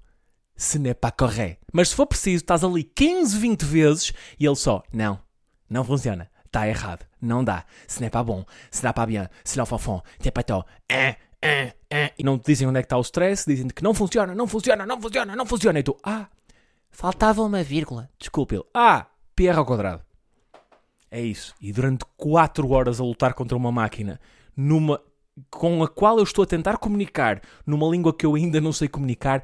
Ce 0.56 0.78
n'est 0.78 0.98
pas 0.98 1.10
correct. 1.10 1.60
Mas 1.72 1.90
se 1.90 1.94
for 1.94 2.06
preciso, 2.06 2.42
estás 2.42 2.64
ali 2.64 2.84
15, 2.84 3.38
20 3.38 3.64
vezes 3.64 4.12
e 4.38 4.46
ele 4.46 4.56
só, 4.56 4.82
não, 4.92 5.20
não 5.68 5.84
funciona. 5.84 6.30
Está 6.44 6.66
errado. 6.66 7.04
Não 7.20 7.44
dá. 7.44 7.66
Ce 7.86 8.00
n'est 8.00 8.10
pas 8.10 8.24
bon. 8.24 8.46
Ce 8.70 8.82
n'est 8.82 8.94
pas 8.94 9.04
bien. 9.04 9.28
Ce 9.44 9.58
n'est 9.58 9.68
pas 9.68 9.78
fond. 9.78 10.00
T'es 10.18 10.30
pas 10.30 10.42
tôt. 10.42 10.64
Eh, 10.88 11.14
eh, 11.42 11.72
eh. 11.90 12.12
E 12.18 12.22
não 12.24 12.38
te 12.38 12.46
dizem 12.46 12.66
onde 12.66 12.78
é 12.78 12.82
que 12.82 12.86
está 12.86 12.96
o 12.96 13.02
stress, 13.02 13.44
dizem 13.46 13.68
que 13.68 13.82
não 13.82 13.92
funciona, 13.92 14.34
não 14.34 14.46
funciona, 14.46 14.86
não 14.86 14.98
funciona, 15.00 15.36
não 15.36 15.44
funciona. 15.44 15.78
E 15.78 15.82
tu, 15.82 15.96
ah, 16.02 16.28
faltava 16.90 17.42
uma 17.42 17.62
vírgula. 17.62 18.08
Desculpe 18.18 18.54
ele. 18.54 18.64
Ah, 18.72 19.06
PR 19.34 19.58
ao 19.58 19.66
quadrado. 19.66 20.02
É 21.10 21.20
isso. 21.20 21.54
E 21.60 21.72
durante 21.72 22.04
4 22.16 22.70
horas 22.70 23.00
a 23.00 23.04
lutar 23.04 23.34
contra 23.34 23.56
uma 23.56 23.70
máquina 23.70 24.18
numa 24.56 25.00
com 25.50 25.82
a 25.82 25.88
qual 25.88 26.18
eu 26.18 26.24
estou 26.24 26.42
a 26.42 26.46
tentar 26.46 26.78
comunicar 26.78 27.40
numa 27.66 27.86
língua 27.88 28.14
que 28.14 28.24
eu 28.24 28.34
ainda 28.34 28.60
não 28.60 28.72
sei 28.72 28.88
comunicar, 28.88 29.42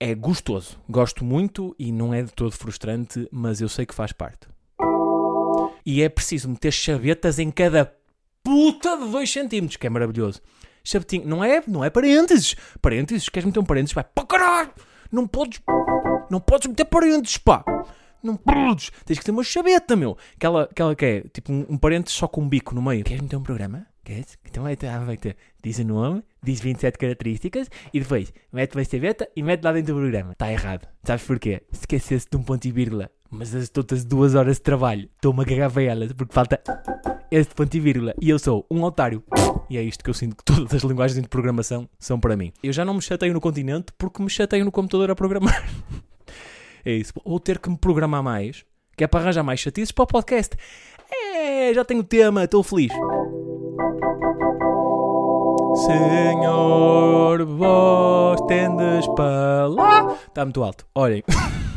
é 0.00 0.14
gostoso. 0.14 0.78
Gosto 0.88 1.24
muito 1.24 1.74
e 1.78 1.90
não 1.90 2.14
é 2.14 2.22
de 2.22 2.32
todo 2.32 2.52
frustrante, 2.52 3.28
mas 3.30 3.60
eu 3.60 3.68
sei 3.68 3.84
que 3.84 3.94
faz 3.94 4.12
parte. 4.12 4.48
E 5.84 6.02
é 6.02 6.08
preciso 6.08 6.48
meter 6.48 6.72
chavetas 6.72 7.38
em 7.38 7.50
cada 7.50 7.92
puta 8.42 8.96
de 8.96 9.10
2 9.10 9.30
centímetros, 9.30 9.76
que 9.76 9.86
é 9.86 9.90
maravilhoso. 9.90 10.40
Chavetinho, 10.84 11.26
não 11.26 11.42
é, 11.44 11.62
não 11.66 11.84
é 11.84 11.90
parênteses. 11.90 12.54
Parênteses, 12.80 13.28
queres 13.28 13.46
meter 13.46 13.60
um 13.60 13.64
parênteses? 13.64 13.94
Vai 13.94 14.04
para 14.04 14.26
caralho! 14.26 14.70
Não 15.10 15.26
podes, 15.26 15.60
não 16.30 16.40
podes 16.40 16.68
meter 16.68 16.84
parênteses, 16.84 17.38
pá! 17.38 17.64
Não 18.22 18.36
podes! 18.36 18.90
Tens 19.04 19.18
que 19.18 19.24
ter 19.24 19.30
uma 19.30 19.44
chaveta, 19.44 19.94
meu! 19.96 20.16
Aquela, 20.36 20.62
aquela 20.64 20.94
que 20.94 21.04
é 21.04 21.20
tipo 21.32 21.52
um, 21.52 21.66
um 21.68 21.78
parênteses 21.78 22.18
só 22.18 22.26
com 22.26 22.42
um 22.42 22.48
bico 22.48 22.74
no 22.74 22.82
meio. 22.82 23.04
Queres 23.04 23.22
meter 23.22 23.36
um 23.36 23.42
programa? 23.42 23.86
Queres? 24.04 24.38
Então 24.48 24.62
vai 24.62 24.74
ter, 24.74 24.88
ah, 24.88 25.00
vai 25.00 25.16
ter. 25.16 25.36
Diz 25.62 25.78
o 25.78 25.84
nome, 25.84 26.24
diz 26.42 26.60
27 26.60 26.96
características 26.96 27.68
e 27.92 28.00
depois 28.00 28.32
mete 28.52 28.74
uma 28.74 28.84
chaveta 28.84 29.28
e 29.36 29.42
mete 29.42 29.62
lá 29.62 29.72
dentro 29.72 29.94
do 29.94 30.00
programa. 30.00 30.32
Está 30.32 30.50
errado. 30.50 30.88
Sabes 31.04 31.24
porquê? 31.24 31.62
Esquecesse 31.70 32.26
de 32.30 32.36
um 32.36 32.42
ponto 32.42 32.64
e 32.66 32.72
vírgula. 32.72 33.10
Mas 33.30 33.54
as 33.54 33.70
outras 33.76 34.04
duas 34.04 34.34
horas 34.34 34.56
de 34.56 34.62
trabalho 34.62 35.10
estou-me 35.14 35.42
a 35.42 35.44
cagar 35.44 35.70
para 35.70 35.82
elas 35.82 36.12
porque 36.14 36.32
falta 36.32 36.58
este 37.30 37.54
ponto 37.54 37.74
e 37.76 37.80
vírgula. 37.80 38.14
E 38.20 38.30
eu 38.30 38.38
sou 38.38 38.66
um 38.70 38.82
otário. 38.82 39.22
E 39.68 39.76
é 39.76 39.82
isto 39.82 40.02
que 40.02 40.08
eu 40.08 40.14
sinto 40.14 40.36
que 40.36 40.44
todas 40.44 40.72
as 40.72 40.82
linguagens 40.82 41.20
de 41.22 41.28
programação 41.28 41.86
são 41.98 42.18
para 42.18 42.36
mim. 42.36 42.52
Eu 42.62 42.72
já 42.72 42.86
não 42.86 42.94
me 42.94 43.02
chateio 43.02 43.34
no 43.34 43.40
continente 43.40 43.92
porque 43.98 44.22
me 44.22 44.30
chateio 44.30 44.64
no 44.64 44.72
computador 44.72 45.10
a 45.10 45.14
programar. 45.14 45.68
é 46.90 46.94
isso. 46.94 47.12
Ou 47.24 47.38
ter 47.38 47.58
que 47.58 47.68
me 47.68 47.76
programar 47.76 48.22
mais, 48.22 48.64
que 48.96 49.04
é 49.04 49.06
para 49.06 49.20
arranjar 49.20 49.42
mais 49.42 49.60
chatices 49.60 49.92
para 49.92 50.04
o 50.04 50.06
podcast. 50.06 50.56
É, 51.10 51.72
já 51.72 51.84
tenho 51.84 52.02
tema, 52.02 52.44
estou 52.44 52.62
feliz. 52.62 52.92
Senhor, 55.74 57.44
vós 57.46 58.40
tendes 58.42 59.06
para 59.14 59.68
lá. 59.68 60.16
Está 60.26 60.44
muito 60.44 60.62
alto. 60.62 60.86
Olhem. 60.94 61.22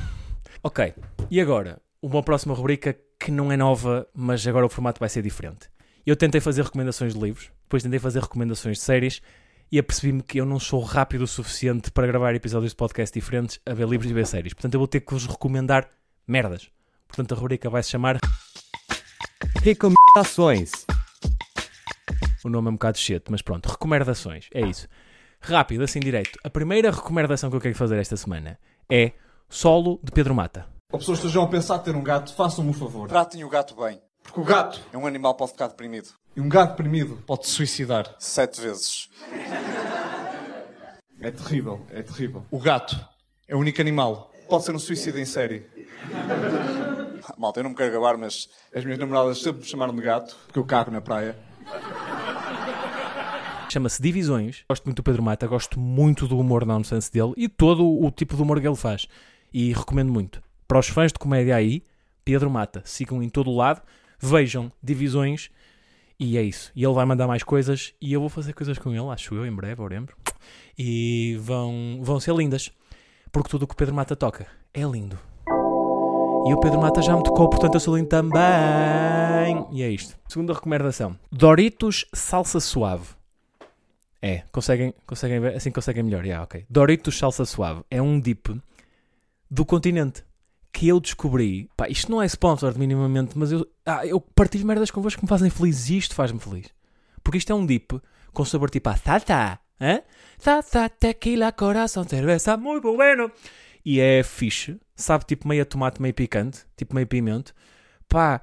ok, 0.64 0.94
e 1.30 1.40
agora? 1.40 1.82
Uma 2.02 2.24
próxima 2.24 2.56
rubrica 2.56 2.98
que 3.20 3.32
não 3.32 3.52
é 3.52 3.58
nova, 3.58 4.08
mas 4.14 4.46
agora 4.48 4.66
o 4.66 4.70
formato 4.70 5.00
vai 5.00 5.08
ser 5.08 5.22
diferente. 5.22 5.70
Eu 6.04 6.16
tentei 6.16 6.42
fazer 6.42 6.64
recomendações 6.64 7.14
de 7.14 7.20
livros, 7.20 7.52
depois 7.64 7.84
tentei 7.84 8.00
fazer 8.00 8.22
recomendações 8.22 8.78
de 8.78 8.84
séries 8.84 9.22
e 9.72 9.80
apercebi-me 9.80 10.22
que 10.22 10.40
eu 10.40 10.46
não 10.46 10.60
sou 10.60 10.82
rápido 10.82 11.22
o 11.22 11.28
suficiente 11.28 11.92
para 11.92 12.06
gravar 12.06 12.36
episódios 12.36 12.72
de 12.72 12.76
podcast 12.76 13.18
diferentes 13.18 13.60
a 13.66 13.74
ver 13.74 13.88
livros 13.88 14.12
e 14.12 14.14
ver 14.14 14.28
séries. 14.28 14.54
Portanto, 14.54 14.74
eu 14.74 14.80
vou 14.80 14.88
ter 14.88 15.00
que 15.00 15.14
vos 15.14 15.26
recomendar 15.26 15.88
merdas. 16.28 16.70
Portanto, 17.08 17.34
a 17.34 17.38
rubrica 17.38 17.70
vai 17.70 17.82
se 17.82 17.90
chamar 17.90 18.20
Recomendações. 19.64 20.72
O 22.44 22.50
nome 22.50 22.68
é 22.68 22.72
um 22.72 22.74
bocado 22.74 22.98
cheio, 22.98 23.22
mas 23.30 23.42
pronto, 23.42 23.68
recomendações, 23.68 24.50
é 24.54 24.62
isso. 24.62 24.88
Rápido, 25.40 25.84
assim 25.84 26.00
direito. 26.00 26.38
A 26.44 26.50
primeira 26.50 26.92
recomendação 26.92 27.50
que 27.50 27.56
eu 27.56 27.62
quero 27.62 27.76
fazer 27.76 27.98
esta 27.98 28.18
semana 28.18 28.60
é 28.90 29.14
Solo 29.48 30.00
de 30.04 30.12
Pedro 30.12 30.34
Mata. 30.34 30.68
Ou 30.92 31.00
pessoas 31.00 31.20
que 31.20 31.28
estejam 31.28 31.44
a 31.44 31.48
pensar 31.48 31.80
ter 31.80 31.96
um 31.96 32.04
gato, 32.04 32.34
façam-me 32.36 32.72
um 32.72 32.74
favor. 32.74 33.08
Tratem 33.08 33.44
o 33.44 33.50
gato 33.50 33.76
bem. 33.76 34.02
Porque 34.24 34.40
o 34.40 34.44
gato 34.44 34.82
É 34.94 34.98
um 34.98 35.08
animal 35.08 35.34
que 35.34 35.40
pode 35.40 35.52
ficar 35.52 35.68
deprimido. 35.68 36.10
E 36.36 36.42
um 36.42 36.48
gato 36.48 36.72
deprimido 36.72 37.22
pode 37.26 37.46
se 37.46 37.54
suicidar. 37.54 38.16
Sete 38.20 38.62
vezes. 38.62 39.10
É 41.20 41.30
terrível, 41.30 41.86
é 41.92 42.02
terrível. 42.02 42.46
O 42.50 42.60
gato 42.60 42.98
é 43.48 43.56
o 43.56 43.60
único 43.60 43.82
animal. 43.82 44.32
que 44.34 44.48
Pode 44.48 44.64
ser 44.64 44.74
um 44.74 44.80
suicídio 44.80 45.20
em 45.20 45.26
série. 45.26 45.68
Malta, 47.38 47.60
eu 47.60 47.64
não 47.64 47.72
me 47.72 47.76
quero 47.76 47.94
gabar, 47.94 48.18
mas 48.18 48.50
As 48.74 48.84
minhas 48.84 49.00
namoradas 49.00 49.40
sempre 49.40 49.62
me 49.62 49.68
chamaram 49.68 49.96
de 49.96 50.02
gato, 50.02 50.36
porque 50.46 50.60
eu 50.60 50.66
cago 50.66 50.90
na 50.90 51.02
praia. 51.02 51.38
Chama-se 53.70 54.02
Divisões. 54.02 54.64
Gosto 54.70 54.86
muito 54.86 54.98
do 54.98 55.04
Pedro 55.04 55.24
Mata, 55.24 55.48
gosto 55.48 55.80
muito 55.80 56.28
do 56.28 56.38
humor 56.38 56.66
nonsense 56.66 57.12
dele 57.12 57.34
e 57.38 57.48
todo 57.48 57.86
o 57.86 58.12
tipo 58.12 58.36
de 58.36 58.42
humor 58.42 58.60
que 58.60 58.68
ele 58.68 58.76
faz. 58.76 59.08
E 59.54 59.74
recomendo 59.74 60.12
muito. 60.12 60.42
Para 60.68 60.80
os 60.80 60.88
fãs 60.88 61.12
de 61.12 61.20
comédia 61.20 61.56
aí, 61.56 61.84
Pedro 62.26 62.50
Mata, 62.50 62.82
sigam 62.86 63.22
em 63.22 63.30
todo 63.30 63.50
o 63.50 63.56
lado, 63.56 63.82
vejam 64.20 64.72
Divisões 64.82 65.50
e 66.24 66.38
é 66.38 66.44
isso. 66.44 66.72
E 66.76 66.84
ele 66.84 66.94
vai 66.94 67.04
mandar 67.04 67.26
mais 67.26 67.42
coisas 67.42 67.96
e 68.00 68.14
eu 68.14 68.20
vou 68.20 68.30
fazer 68.30 68.54
coisas 68.54 68.78
com 68.78 68.92
ele, 68.92 69.10
acho 69.10 69.34
eu, 69.34 69.44
em 69.44 69.52
breve, 69.52 69.82
oremos. 69.82 70.12
E 70.78 71.36
vão, 71.42 72.00
vão 72.00 72.20
ser 72.20 72.36
lindas. 72.36 72.72
Porque 73.32 73.50
tudo 73.50 73.64
o 73.64 73.68
que 73.68 73.74
o 73.74 73.76
Pedro 73.76 73.96
Mata 73.96 74.16
toca 74.16 74.46
é 74.72 74.84
lindo. 74.84 75.18
E 76.46 76.54
o 76.54 76.60
Pedro 76.60 76.80
Mata 76.80 77.02
já 77.02 77.18
me 77.18 77.24
tocou, 77.24 77.50
portanto 77.50 77.74
eu 77.74 77.80
sou 77.80 77.98
lindo 77.98 78.08
também. 78.08 79.66
E 79.72 79.82
é 79.82 79.90
isto. 79.90 80.16
Segunda 80.30 80.54
recomendação: 80.54 81.18
Doritos 81.32 82.06
Salsa 82.14 82.60
Suave. 82.60 83.16
É, 84.22 84.44
conseguem, 84.52 84.94
conseguem 85.08 85.40
ver? 85.40 85.56
Assim 85.56 85.72
conseguem 85.72 86.04
melhor. 86.04 86.24
Yeah, 86.24 86.44
ok. 86.44 86.68
Doritos 86.70 87.18
Salsa 87.18 87.46
Suave 87.46 87.82
é 87.90 88.00
um 88.00 88.20
dip 88.20 88.62
do 89.50 89.66
continente 89.66 90.24
que 90.72 90.88
eu 90.88 91.00
descobri. 91.00 91.70
Pá, 91.76 91.88
isto 91.90 92.12
não 92.12 92.22
é 92.22 92.26
sponsor 92.26 92.78
minimamente, 92.78 93.38
mas 93.38 93.52
eu, 93.52 93.68
ah, 93.86 94.06
eu 94.06 94.22
partilho 94.22 94.66
merdas 94.66 94.92
convosco 94.92 95.20
que 95.20 95.26
me 95.26 95.30
fazem 95.30 95.50
feliz 95.50 95.90
e 95.90 95.98
isto 95.98 96.16
faz-me 96.16 96.40
feliz. 96.40 96.68
Porque 97.24 97.38
isto 97.38 97.52
é 97.52 97.56
um 97.56 97.66
dip 97.66 98.00
com 98.34 98.46
sabor 98.46 98.70
tipo 98.70 98.90
a 98.90 98.98
tata. 98.98 99.60
Hã? 99.80 100.02
Tata, 100.42 100.90
tequila, 100.90 101.52
coração, 101.52 102.04
cerveza, 102.04 102.56
muito 102.56 102.96
bueno. 102.96 103.32
E 103.84 104.00
é 104.00 104.24
fixe, 104.24 104.80
sabe? 104.96 105.26
Tipo 105.26 105.48
meio 105.48 105.66
tomate, 105.66 106.02
meio 106.02 106.14
picante, 106.14 106.66
tipo 106.78 106.96
meio 106.96 107.08
pimento. 107.08 107.54
Pá, 108.08 108.42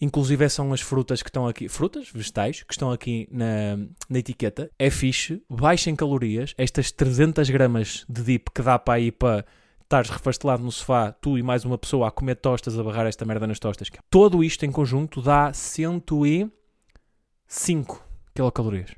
inclusive 0.00 0.48
são 0.48 0.72
as 0.72 0.80
frutas 0.80 1.22
que 1.22 1.28
estão 1.28 1.46
aqui, 1.46 1.68
frutas, 1.68 2.08
vegetais, 2.10 2.62
que 2.62 2.72
estão 2.72 2.90
aqui 2.90 3.28
na, 3.30 3.76
na 4.08 4.18
etiqueta. 4.18 4.70
É 4.78 4.90
fixe, 4.90 5.42
baixa 5.50 5.90
em 5.90 5.96
calorias. 5.96 6.54
Estas 6.56 6.92
300 6.92 7.50
gramas 7.50 8.04
de 8.08 8.22
dip 8.22 8.50
que 8.54 8.62
dá 8.62 8.78
para 8.78 9.00
ir 9.00 9.12
para 9.12 9.44
estares 9.88 10.10
refastelado 10.10 10.62
no 10.62 10.70
sofá, 10.70 11.12
tu 11.12 11.38
e 11.38 11.42
mais 11.42 11.64
uma 11.64 11.78
pessoa 11.78 12.08
a 12.08 12.10
comer 12.10 12.34
tostas, 12.34 12.78
a 12.78 12.82
barrar 12.82 13.06
esta 13.06 13.24
merda 13.24 13.46
nas 13.46 13.58
tostas. 13.58 13.88
Todo 14.10 14.44
isto 14.44 14.66
em 14.66 14.70
conjunto 14.70 15.22
dá 15.22 15.50
105 15.50 18.04
quilocalorias. 18.34 18.94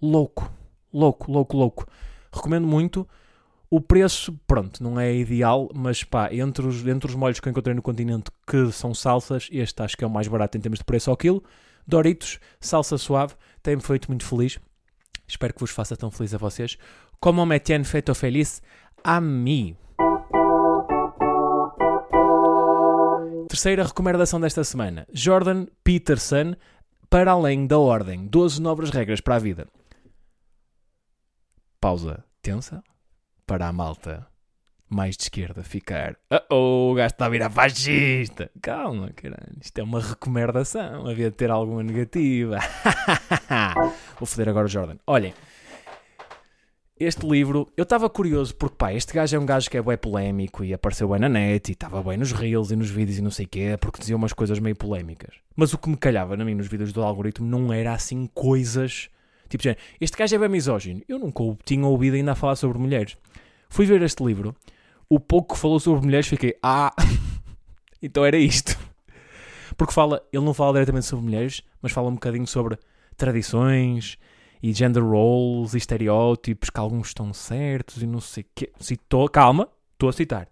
Louco, 0.00 0.50
louco, 0.90 1.30
louco, 1.30 1.54
louco. 1.54 1.86
Recomendo 2.32 2.66
muito. 2.66 3.06
O 3.68 3.78
preço, 3.78 4.32
pronto, 4.46 4.82
não 4.82 4.98
é 4.98 5.14
ideal, 5.14 5.68
mas 5.74 6.02
pá, 6.02 6.32
entre 6.32 6.66
os, 6.66 6.86
entre 6.86 7.10
os 7.10 7.14
molhos 7.14 7.38
que 7.38 7.48
eu 7.48 7.50
encontrei 7.50 7.74
no 7.74 7.82
continente 7.82 8.30
que 8.46 8.72
são 8.72 8.94
salsas, 8.94 9.50
este 9.52 9.82
acho 9.82 9.98
que 9.98 10.04
é 10.04 10.06
o 10.06 10.10
mais 10.10 10.28
barato 10.28 10.56
em 10.56 10.62
termos 10.62 10.78
de 10.78 10.84
preço 10.84 11.10
ao 11.10 11.16
quilo. 11.16 11.44
Doritos, 11.86 12.40
salsa 12.58 12.96
suave, 12.96 13.34
tem-me 13.62 13.82
feito 13.82 14.08
muito 14.08 14.24
feliz. 14.24 14.58
Espero 15.28 15.52
que 15.52 15.60
vos 15.60 15.70
faça 15.70 15.94
tão 15.94 16.10
feliz 16.10 16.32
a 16.32 16.38
vocês. 16.38 16.78
Como 17.20 17.44
me 17.44 17.60
tiene 17.60 17.84
feito 17.84 18.14
feliz 18.14 18.62
Ami. 19.04 19.76
Terceira 23.52 23.84
recomendação 23.84 24.40
desta 24.40 24.64
semana: 24.64 25.06
Jordan 25.12 25.66
Peterson, 25.84 26.54
Para 27.10 27.32
Além 27.32 27.66
da 27.66 27.78
Ordem 27.78 28.26
12 28.26 28.62
Novas 28.62 28.88
Regras 28.88 29.20
para 29.20 29.36
a 29.36 29.38
Vida. 29.38 29.68
Pausa 31.78 32.24
tensa 32.40 32.82
para 33.46 33.68
a 33.68 33.72
malta 33.72 34.26
mais 34.88 35.18
de 35.18 35.24
esquerda 35.24 35.62
ficar. 35.62 36.16
Oh, 36.50 36.92
o 36.92 36.94
gajo 36.94 37.12
está 37.12 37.26
a 37.26 37.28
virar 37.28 37.50
fascista. 37.50 38.50
Calma, 38.62 39.10
caralho. 39.10 39.58
Isto 39.60 39.80
é 39.80 39.82
uma 39.82 40.00
recomendação. 40.00 41.06
Havia 41.06 41.30
de 41.30 41.36
ter 41.36 41.50
alguma 41.50 41.82
negativa. 41.82 42.56
Vou 44.18 44.26
foder 44.26 44.48
agora 44.48 44.64
o 44.64 44.70
Jordan. 44.70 44.96
Olhem. 45.06 45.34
Este 47.04 47.26
livro, 47.26 47.68
eu 47.76 47.82
estava 47.82 48.08
curioso 48.08 48.54
porque, 48.54 48.76
pá, 48.76 48.94
este 48.94 49.12
gajo 49.12 49.34
é 49.34 49.38
um 49.40 49.44
gajo 49.44 49.68
que 49.68 49.76
é 49.76 49.82
bem 49.82 49.96
polémico 49.96 50.62
e 50.62 50.72
apareceu 50.72 51.08
bem 51.08 51.18
na 51.18 51.28
net 51.28 51.68
e 51.68 51.72
estava 51.72 52.00
bem 52.00 52.16
nos 52.16 52.30
reels 52.30 52.70
e 52.70 52.76
nos 52.76 52.90
vídeos 52.90 53.18
e 53.18 53.20
não 53.20 53.30
sei 53.32 53.44
o 53.44 53.48
quê, 53.48 53.76
porque 53.80 53.98
dizia 53.98 54.14
umas 54.14 54.32
coisas 54.32 54.60
meio 54.60 54.76
polémicas. 54.76 55.34
Mas 55.56 55.72
o 55.72 55.78
que 55.78 55.88
me 55.88 55.96
calhava 55.96 56.36
na 56.36 56.44
mim 56.44 56.54
nos 56.54 56.68
vídeos 56.68 56.92
do 56.92 57.02
algoritmo 57.02 57.44
não 57.44 57.72
era 57.72 57.92
assim 57.92 58.30
coisas. 58.32 59.10
Tipo, 59.48 59.64
este 60.00 60.16
gajo 60.16 60.36
é 60.36 60.38
bem 60.38 60.48
misógino. 60.48 61.02
Eu 61.08 61.18
nunca 61.18 61.42
tinha 61.64 61.84
ouvido 61.84 62.14
ainda 62.14 62.36
falar 62.36 62.54
sobre 62.54 62.78
mulheres. 62.78 63.16
Fui 63.68 63.84
ver 63.84 64.00
este 64.02 64.22
livro, 64.22 64.54
o 65.08 65.18
pouco 65.18 65.56
que 65.56 65.60
falou 65.60 65.80
sobre 65.80 66.04
mulheres, 66.04 66.28
fiquei, 66.28 66.56
ah, 66.62 66.94
então 68.00 68.24
era 68.24 68.36
isto. 68.36 68.78
Porque 69.76 69.92
fala, 69.92 70.22
ele 70.32 70.44
não 70.44 70.54
fala 70.54 70.74
diretamente 70.74 71.06
sobre 71.06 71.24
mulheres, 71.24 71.64
mas 71.82 71.90
fala 71.90 72.08
um 72.08 72.14
bocadinho 72.14 72.46
sobre 72.46 72.78
tradições 73.16 74.20
e 74.62 74.72
gender 74.72 75.02
roles 75.02 75.74
e 75.74 75.78
estereótipos 75.78 76.70
que 76.70 76.78
alguns 76.78 77.08
estão 77.08 77.32
certos 77.32 78.00
e 78.00 78.06
não 78.06 78.20
sei 78.20 78.44
o 78.44 78.46
quê. 78.54 78.72
Citou, 78.78 79.28
calma, 79.28 79.68
estou 79.92 80.08
a 80.08 80.12
citar. 80.12 80.48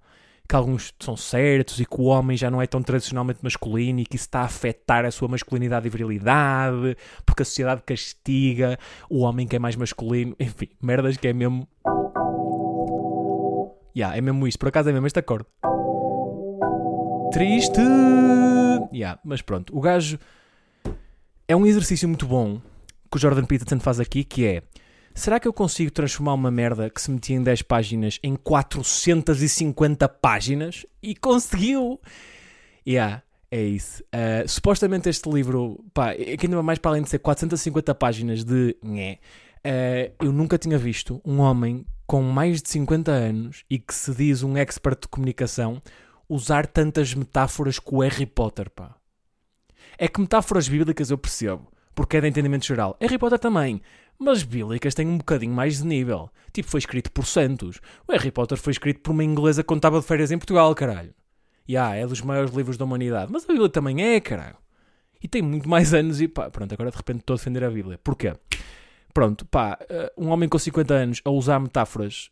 Que 0.48 0.56
alguns 0.56 0.92
são 0.98 1.16
certos 1.16 1.78
e 1.78 1.86
que 1.86 2.00
o 2.00 2.06
homem 2.06 2.36
já 2.36 2.50
não 2.50 2.60
é 2.60 2.66
tão 2.66 2.82
tradicionalmente 2.82 3.38
masculino 3.40 4.00
e 4.00 4.04
que 4.04 4.16
isso 4.16 4.24
está 4.24 4.40
a 4.40 4.46
afetar 4.46 5.04
a 5.04 5.10
sua 5.12 5.28
masculinidade 5.28 5.86
e 5.86 5.90
virilidade 5.90 6.96
porque 7.24 7.42
a 7.42 7.44
sociedade 7.44 7.82
castiga 7.86 8.76
o 9.08 9.20
homem 9.20 9.46
que 9.46 9.54
é 9.54 9.58
mais 9.60 9.76
masculino. 9.76 10.34
Enfim, 10.40 10.68
merdas 10.82 11.16
que 11.16 11.28
é 11.28 11.32
mesmo. 11.32 11.68
Yeah, 13.96 14.16
é 14.16 14.20
mesmo 14.20 14.44
isto. 14.48 14.58
Por 14.58 14.68
acaso 14.68 14.88
é 14.88 14.92
mesmo 14.92 15.06
este 15.06 15.20
acorde. 15.20 15.46
Triste! 17.32 17.80
Yeah, 18.92 19.20
mas 19.24 19.40
pronto, 19.40 19.76
o 19.76 19.80
gajo 19.80 20.18
é 21.46 21.54
um 21.54 21.64
exercício 21.64 22.08
muito 22.08 22.26
bom 22.26 22.60
que 23.10 23.16
o 23.16 23.20
Jordan 23.20 23.44
Peterson 23.44 23.80
faz 23.80 23.98
aqui, 23.98 24.22
que 24.22 24.46
é 24.46 24.62
será 25.14 25.40
que 25.40 25.48
eu 25.48 25.52
consigo 25.52 25.90
transformar 25.90 26.34
uma 26.34 26.50
merda 26.50 26.88
que 26.88 27.00
se 27.00 27.10
metia 27.10 27.36
em 27.36 27.42
10 27.42 27.62
páginas 27.62 28.18
em 28.22 28.36
450 28.36 30.08
páginas? 30.08 30.86
E 31.02 31.14
conseguiu! 31.14 32.00
Yeah, 32.86 33.22
é 33.50 33.62
isso. 33.62 34.02
Uh, 34.04 34.48
supostamente 34.48 35.08
este 35.08 35.28
livro, 35.28 35.84
pá, 35.92 36.12
é 36.12 36.36
que 36.36 36.46
ainda 36.46 36.62
mais 36.62 36.78
para 36.78 36.92
além 36.92 37.02
de 37.02 37.10
ser 37.10 37.18
450 37.18 37.94
páginas 37.94 38.44
de 38.44 38.76
nhé, 38.82 39.18
uh, 39.66 40.24
eu 40.24 40.32
nunca 40.32 40.56
tinha 40.56 40.78
visto 40.78 41.20
um 41.24 41.40
homem 41.40 41.84
com 42.06 42.22
mais 42.22 42.62
de 42.62 42.68
50 42.68 43.10
anos 43.10 43.64
e 43.68 43.78
que 43.78 43.94
se 43.94 44.14
diz 44.14 44.42
um 44.42 44.56
expert 44.56 45.02
de 45.02 45.08
comunicação 45.08 45.80
usar 46.28 46.66
tantas 46.66 47.12
metáforas 47.12 47.78
com 47.78 47.96
o 47.96 48.00
Harry 48.00 48.26
Potter, 48.26 48.70
pá. 48.70 48.96
É 49.98 50.08
que 50.08 50.20
metáforas 50.20 50.68
bíblicas 50.68 51.10
eu 51.10 51.18
percebo 51.18 51.68
porque 51.94 52.16
é 52.16 52.20
de 52.20 52.29
entendimento 52.29 52.66
geral. 52.66 52.96
Harry 53.00 53.18
Potter 53.18 53.38
também. 53.38 53.81
Mas 54.18 54.42
bíblicas 54.42 54.94
têm 54.94 55.07
um 55.09 55.18
bocadinho 55.18 55.55
mais 55.55 55.79
de 55.79 55.87
nível. 55.87 56.31
Tipo, 56.53 56.68
foi 56.68 56.79
escrito 56.79 57.11
por 57.11 57.24
santos. 57.24 57.81
O 58.07 58.12
Harry 58.12 58.31
Potter 58.31 58.59
foi 58.59 58.72
escrito 58.72 59.00
por 59.00 59.12
uma 59.12 59.24
inglesa 59.24 59.62
que 59.62 59.72
estava 59.72 60.00
de 60.00 60.07
férias 60.07 60.31
em 60.31 60.38
Portugal, 60.38 60.74
caralho. 60.74 61.14
E 61.66 61.76
ah, 61.76 61.94
é 61.94 62.07
dos 62.07 62.20
maiores 62.20 62.53
livros 62.53 62.76
da 62.76 62.85
humanidade. 62.85 63.33
Mas 63.33 63.44
a 63.44 63.48
Bíblia 63.48 63.68
também 63.68 64.03
é, 64.03 64.20
caralho. 64.20 64.57
E 65.22 65.29
tem 65.29 65.42
muito 65.42 65.68
mais 65.68 65.94
anos 65.94 66.20
e 66.20 66.29
pá, 66.29 66.50
pronto, 66.50 66.72
agora 66.72 66.90
de 66.90 66.96
repente 66.96 67.20
estou 67.20 67.35
a 67.35 67.37
defender 67.37 67.64
a 67.64 67.70
Bíblia. 67.70 67.98
Porquê? 68.03 68.35
Pronto, 69.12 69.44
pá, 69.46 69.79
eh, 69.88 70.12
um 70.16 70.29
homem 70.29 70.48
com 70.48 70.59
50 70.59 70.94
anos 70.94 71.22
a 71.24 71.31
usar 71.31 71.59
metáforas 71.61 72.31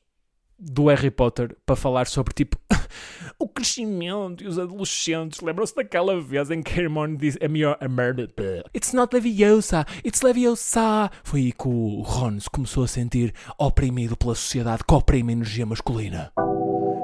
do 0.59 0.87
Harry 0.87 1.11
Potter 1.11 1.57
para 1.65 1.77
falar 1.77 2.07
sobre 2.07 2.35
tipo 2.35 2.59
o 3.39 3.49
crescimento 3.49 4.43
e 4.43 4.47
os 4.47 4.59
adolescentes. 4.59 5.41
Lembram-se 5.41 5.75
daquela 5.75 6.21
vez 6.21 6.51
em 6.51 6.63
que 6.63 6.81
Hermione 6.81 7.17
disse 7.17 7.39
a 7.43 7.49
melhor 7.49 7.77
a 7.81 7.89
merda? 7.89 8.29
It's 8.75 8.93
not 8.93 9.15
Leviosa, 9.15 9.87
it's 10.05 10.23
Leviosa. 10.23 11.11
Foi 11.23 11.41
aí 11.41 11.53
que 11.53 11.69
o 11.69 12.03
Ron 12.03 12.41
se 12.41 12.51
começou 12.51 12.85
a 12.85 12.89
sentir 12.89 13.33
oprimido 13.57 14.17
pela 14.17 14.35
sociedade 14.35 14.83
que 14.85 14.95
oprime 14.95 15.33
a 15.33 15.37
energia 15.37 15.65
masculina. 15.65 16.33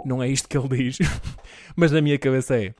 Não 0.04 0.22
é 0.22 0.28
isto 0.28 0.48
que 0.48 0.58
ele 0.58 0.68
diz, 0.68 0.98
mas 1.76 1.92
na 1.92 2.00
minha 2.00 2.18
cabeça 2.18 2.56
é. 2.56 2.74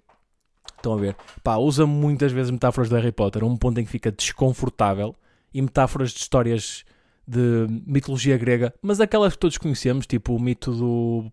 Estão 0.77 0.95
a 0.95 0.97
ver? 0.97 1.17
Pá, 1.43 1.57
usa 1.57 1.87
muitas 1.87 2.31
vezes 2.31 2.51
metáforas 2.51 2.91
do 2.91 2.97
Harry 2.97 3.13
Potter 3.13 3.43
um 3.43 3.57
ponto 3.57 3.81
em 3.81 3.85
que 3.85 3.91
fica 3.91 4.13
desconfortável 4.13 5.15
e 5.53 5.63
metáforas 5.63 6.11
de 6.11 6.19
histórias 6.19 6.85
de 7.27 7.67
mitologia 7.87 8.37
grega, 8.37 8.75
mas 8.83 9.01
aquelas 9.01 9.33
que 9.33 9.39
todos 9.39 9.59
conhecemos, 9.59 10.07
tipo 10.07 10.35
o 10.35 10.41
mito 10.41 10.73
do 10.73 11.33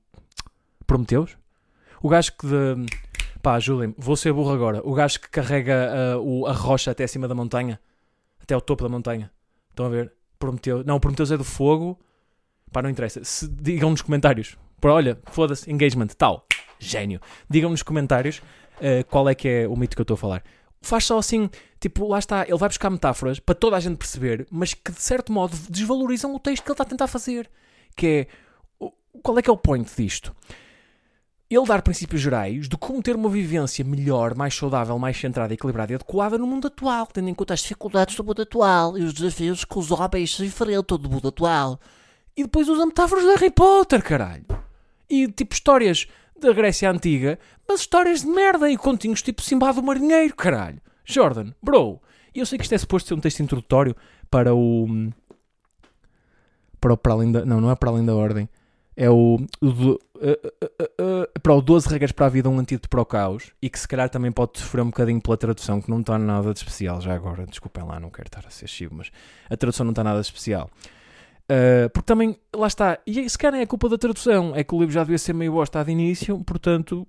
Prometeus. 0.88 1.38
O 2.02 2.10
gajo 2.10 2.32
que 2.38 2.48
de. 2.48 2.86
Pá, 3.42 3.56
ajudem-me, 3.56 3.96
vou 3.98 4.16
ser 4.16 4.32
burro 4.34 4.52
agora. 4.52 4.82
O 4.84 4.94
gajo 4.94 5.20
que 5.20 5.30
carrega 5.30 5.92
uh, 6.16 6.22
o, 6.22 6.46
a 6.46 6.54
rocha 6.54 6.92
até 6.92 7.04
acima 7.04 7.28
da 7.28 7.34
montanha, 7.34 7.80
até 8.42 8.54
ao 8.54 8.62
topo 8.62 8.84
da 8.84 8.90
montanha. 8.90 9.32
Estão 9.70 9.86
a 9.86 9.90
ver? 9.90 10.14
Prometeu. 10.38 10.84
Não, 10.84 10.98
o 10.98 11.00
Prometeus 11.00 11.32
é 11.32 11.38
do 11.38 11.44
fogo. 11.44 12.00
Pá, 12.72 12.82
não 12.82 12.90
interessa. 12.90 13.24
Se, 13.24 13.48
digam 13.48 13.90
nos 13.90 14.02
comentários. 14.02 14.58
Por, 14.80 14.92
olha, 14.92 15.20
foda-se, 15.32 15.72
engagement, 15.72 16.08
tal. 16.18 16.46
Gênio. 16.80 17.20
Digam 17.50 17.70
nos 17.70 17.84
comentários 17.84 18.42
uh, 18.78 19.06
qual 19.10 19.28
é 19.28 19.36
que 19.36 19.48
é 19.48 19.68
o 19.68 19.76
mito 19.76 19.96
que 19.96 20.02
eu 20.02 20.04
estou 20.04 20.16
a 20.16 20.18
falar. 20.18 20.44
Faz 20.82 21.06
só 21.06 21.20
assim, 21.20 21.50
tipo, 21.80 22.08
lá 22.08 22.17
está, 22.17 22.44
ele 22.44 22.58
vai 22.58 22.67
buscar 22.67 22.89
metáforas 22.89 23.39
para 23.39 23.54
toda 23.54 23.78
a 23.78 23.80
gente 23.80 23.98
perceber, 23.98 24.48
mas 24.50 24.74
que 24.74 24.91
de 24.91 25.02
certo 25.02 25.32
modo 25.32 25.56
desvalorizam 25.70 26.34
o 26.36 26.39
texto 26.39 26.63
que 26.63 26.70
ele 26.70 26.74
está 26.74 26.84
a 26.84 26.88
tentar 26.88 27.08
fazer. 27.08 27.50
Que 27.96 28.28
é, 28.82 28.88
qual 29.22 29.38
é 29.38 29.41
que 29.41 29.50
é 29.50 29.54
o 29.54 29.58
point 29.58 29.89
disto? 29.96 30.36
Ele 31.50 31.65
dar 31.65 31.82
princípios 31.82 32.22
gerais 32.22 32.70
de 32.70 32.78
como 32.78 33.04
ter 33.04 33.13
uma 33.13 33.30
vivência 33.30 33.84
melhor, 33.84 34.36
mais 34.36 34.56
saudável, 34.56 34.98
mais 34.98 35.20
centrada, 35.20 35.54
equilibrada 35.54 35.91
e 35.91 35.96
adequada 35.96 36.38
no 36.38 36.48
mundo 36.48 36.67
atual, 36.67 37.06
tendo 37.08 37.28
em 37.28 37.34
conta 37.34 37.54
as 37.54 37.60
dificuldades 37.60 38.15
do 38.15 38.24
mundo 38.24 38.41
atual 38.41 38.98
e 38.98 39.04
os 39.04 39.13
desafios 39.13 39.65
que 39.65 39.78
os 39.78 39.91
homens 39.91 40.36
se 40.36 40.46
enfrentam 40.46 40.98
no 40.98 41.10
mundo 41.10 41.28
atual. 41.28 41.78
E 42.38 42.44
depois 42.44 42.70
usa 42.70 42.86
metáforas 42.86 43.26
de 43.26 43.32
Harry 43.32 43.52
Potter, 43.52 44.02
caralho. 44.02 44.46
E 45.10 45.28
tipo 45.28 45.54
histórias 45.54 46.08
da 46.42 46.54
Grécia 46.54 46.90
Antiga, 46.90 47.40
mas 47.68 47.82
histórias 47.82 48.22
de 48.22 48.28
merda 48.28 48.70
e 48.70 48.78
continhos 48.78 49.22
tipo 49.22 49.42
Simba 49.42 49.72
do 49.72 49.84
Marinheiro, 49.84 50.36
caralho. 50.36 50.82
Jordan, 51.06 51.54
bro. 51.62 52.02
E 52.34 52.40
eu 52.40 52.46
sei 52.46 52.58
que 52.58 52.64
isto 52.64 52.74
é 52.74 52.78
suposto 52.78 53.10
ser 53.10 53.14
um 53.14 53.20
texto 53.20 53.42
introdutório 53.42 53.96
para 54.30 54.56
o. 54.56 54.88
Para 56.80 56.94
o 56.94 56.98
para 56.98 57.14
além 57.14 57.32
da. 57.32 57.46
Não, 57.46 57.60
não 57.60 57.70
é 57.70 57.76
para 57.76 57.90
além 57.90 58.06
da 58.06 58.16
ordem. 58.16 58.50
É 58.96 59.10
o. 59.10 59.38
o 59.62 59.68
uh, 59.68 59.92
uh, 59.92 59.98
uh, 60.24 61.40
para 61.42 61.54
o 61.54 61.62
12 61.62 61.90
regras 61.90 62.12
para 62.12 62.26
a 62.26 62.30
vida, 62.30 62.50
um 62.50 62.60
antídoto 62.60 62.90
para 62.90 63.02
o 63.02 63.06
caos. 63.06 63.52
E 63.62 63.70
que 63.70 63.80
se 63.80 63.88
calhar 63.88 64.10
também 64.10 64.32
pode 64.32 64.60
sofrer 64.60 64.82
um 64.82 64.88
bocadinho 64.88 65.22
pela 65.22 65.38
tradução, 65.38 65.82
que 65.82 65.90
não 65.90 66.00
está 66.00 66.18
nada 66.18 66.54
de 66.54 66.60
especial 66.60 67.02
já 67.02 67.14
agora. 67.14 67.46
Desculpem 67.46 67.84
lá, 67.84 68.00
não 68.00 68.10
quero 68.10 68.28
estar 68.28 68.46
a 68.46 68.50
ser 68.50 68.68
chivo, 68.68 68.96
mas 68.96 69.12
a 69.50 69.58
tradução 69.58 69.84
não 69.84 69.92
está 69.92 70.04
nada 70.04 70.22
de 70.22 70.26
especial. 70.26 70.70
Uh, 71.52 71.90
porque 71.90 72.06
também, 72.06 72.38
lá 72.56 72.68
está, 72.68 72.98
e 73.06 73.30
se 73.30 73.38
calhar 73.38 73.60
é 73.60 73.66
culpa 73.66 73.90
da 73.90 73.98
tradução, 73.98 74.56
é 74.56 74.64
que 74.64 74.74
o 74.74 74.80
livro 74.80 74.94
já 74.94 75.04
devia 75.04 75.18
ser 75.18 75.34
meio 75.34 75.52
bosta 75.52 75.84
de 75.84 75.92
início, 75.92 76.42
portanto, 76.46 77.06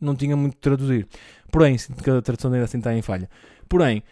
não 0.00 0.14
tinha 0.14 0.36
muito 0.36 0.54
de 0.54 0.60
traduzir. 0.60 1.08
Porém, 1.50 1.76
sinto 1.76 2.00
que 2.00 2.08
a 2.08 2.22
tradução 2.22 2.52
ainda 2.52 2.66
assim 2.66 2.78
está 2.78 2.94
em 2.94 3.02
falha. 3.02 3.28
Porém, 3.68 4.04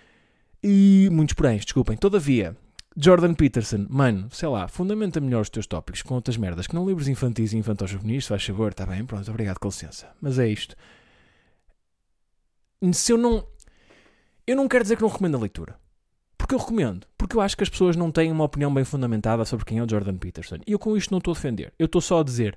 e 0.65 1.09
muitos 1.13 1.35
poréns, 1.35 1.65
desculpem. 1.65 1.97
Todavia, 1.97 2.57
Jordan 2.97 3.35
Peterson, 3.35 3.87
mano, 3.89 4.29
sei 4.33 4.49
lá, 4.49 4.67
fundamenta 4.67 5.21
melhor 5.21 5.43
os 5.43 5.49
teus 5.49 5.69
tópicos 5.69 6.03
com 6.03 6.17
outras 6.17 6.37
merdas 6.37 6.67
que 6.67 6.75
não 6.75 6.85
livros 6.85 7.07
infantis 7.07 7.53
e 7.53 7.57
infantos 7.57 7.89
juvenis, 7.89 8.27
faz 8.27 8.45
favor, 8.45 8.73
está 8.73 8.85
bem, 8.85 9.05
pronto, 9.05 9.31
obrigado, 9.31 9.61
com 9.61 9.69
licença. 9.69 10.09
Mas 10.21 10.41
é 10.41 10.49
isto. 10.49 10.75
Se 12.93 13.13
eu 13.13 13.19
não. 13.19 13.47
Eu 14.45 14.57
não 14.57 14.67
quero 14.67 14.83
dizer 14.83 14.97
que 14.97 15.03
não 15.03 15.09
recomendo 15.09 15.37
a 15.37 15.41
leitura. 15.41 15.79
Porque 16.49 16.55
eu 16.55 16.61
recomendo. 16.61 17.07
Porque 17.19 17.37
eu 17.37 17.43
acho 17.43 17.55
que 17.55 17.63
as 17.63 17.69
pessoas 17.69 17.95
não 17.95 18.11
têm 18.11 18.33
uma 18.33 18.45
opinião 18.45 18.73
bem 18.73 18.83
fundamentada 18.83 19.45
sobre 19.45 19.67
quem 19.67 19.81
é 19.81 19.83
o 19.83 19.89
Jordan 19.89 20.17
Peterson. 20.17 20.57
E 20.67 20.73
eu 20.73 20.79
com 20.79 20.97
isto 20.97 21.11
não 21.11 21.19
estou 21.19 21.33
a 21.33 21.35
defender. 21.35 21.75
Eu 21.79 21.85
estou 21.85 22.01
só 22.01 22.21
a 22.21 22.25
dizer. 22.25 22.57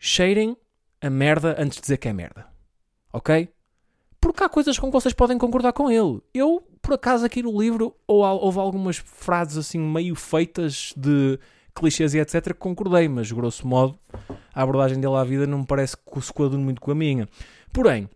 Cheirem 0.00 0.56
a 0.98 1.10
merda 1.10 1.54
antes 1.58 1.76
de 1.76 1.82
dizer 1.82 1.98
que 1.98 2.08
é 2.08 2.14
merda. 2.14 2.46
Ok? 3.12 3.50
Porque 4.18 4.42
há 4.42 4.48
coisas 4.48 4.78
com 4.78 4.86
que 4.86 4.94
vocês 4.94 5.12
podem 5.12 5.36
concordar 5.36 5.74
com 5.74 5.90
ele. 5.90 6.22
Eu, 6.32 6.66
por 6.80 6.94
acaso, 6.94 7.26
aqui 7.26 7.42
no 7.42 7.60
livro, 7.60 7.94
ou 8.06 8.22
houve 8.22 8.60
algumas 8.60 8.96
frases 8.96 9.58
assim 9.58 9.78
meio 9.78 10.14
feitas 10.14 10.94
de 10.96 11.38
clichês 11.74 12.14
e 12.14 12.18
etc. 12.18 12.46
que 12.46 12.54
concordei, 12.54 13.08
mas 13.08 13.30
grosso 13.30 13.68
modo 13.68 13.98
a 14.54 14.62
abordagem 14.62 14.98
dele 14.98 15.16
à 15.16 15.22
vida 15.22 15.46
não 15.46 15.58
me 15.58 15.66
parece 15.66 15.94
que 15.98 16.20
se 16.22 16.32
coadune 16.32 16.64
muito 16.64 16.80
com 16.80 16.90
a 16.90 16.94
minha. 16.94 17.28
Porém, 17.70 18.08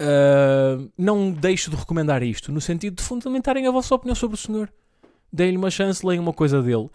Uh, 0.00 0.90
não 0.96 1.30
deixo 1.30 1.70
de 1.70 1.76
recomendar 1.76 2.22
isto, 2.22 2.52
no 2.52 2.60
sentido 2.60 2.96
de 2.96 3.02
fundamentarem 3.02 3.66
a 3.66 3.70
vossa 3.70 3.94
opinião 3.94 4.14
sobre 4.14 4.34
o 4.34 4.38
senhor. 4.38 4.72
Deem-lhe 5.32 5.56
uma 5.56 5.70
chance, 5.70 6.06
leiam 6.06 6.22
uma 6.22 6.32
coisa 6.32 6.62
dele. 6.62 6.88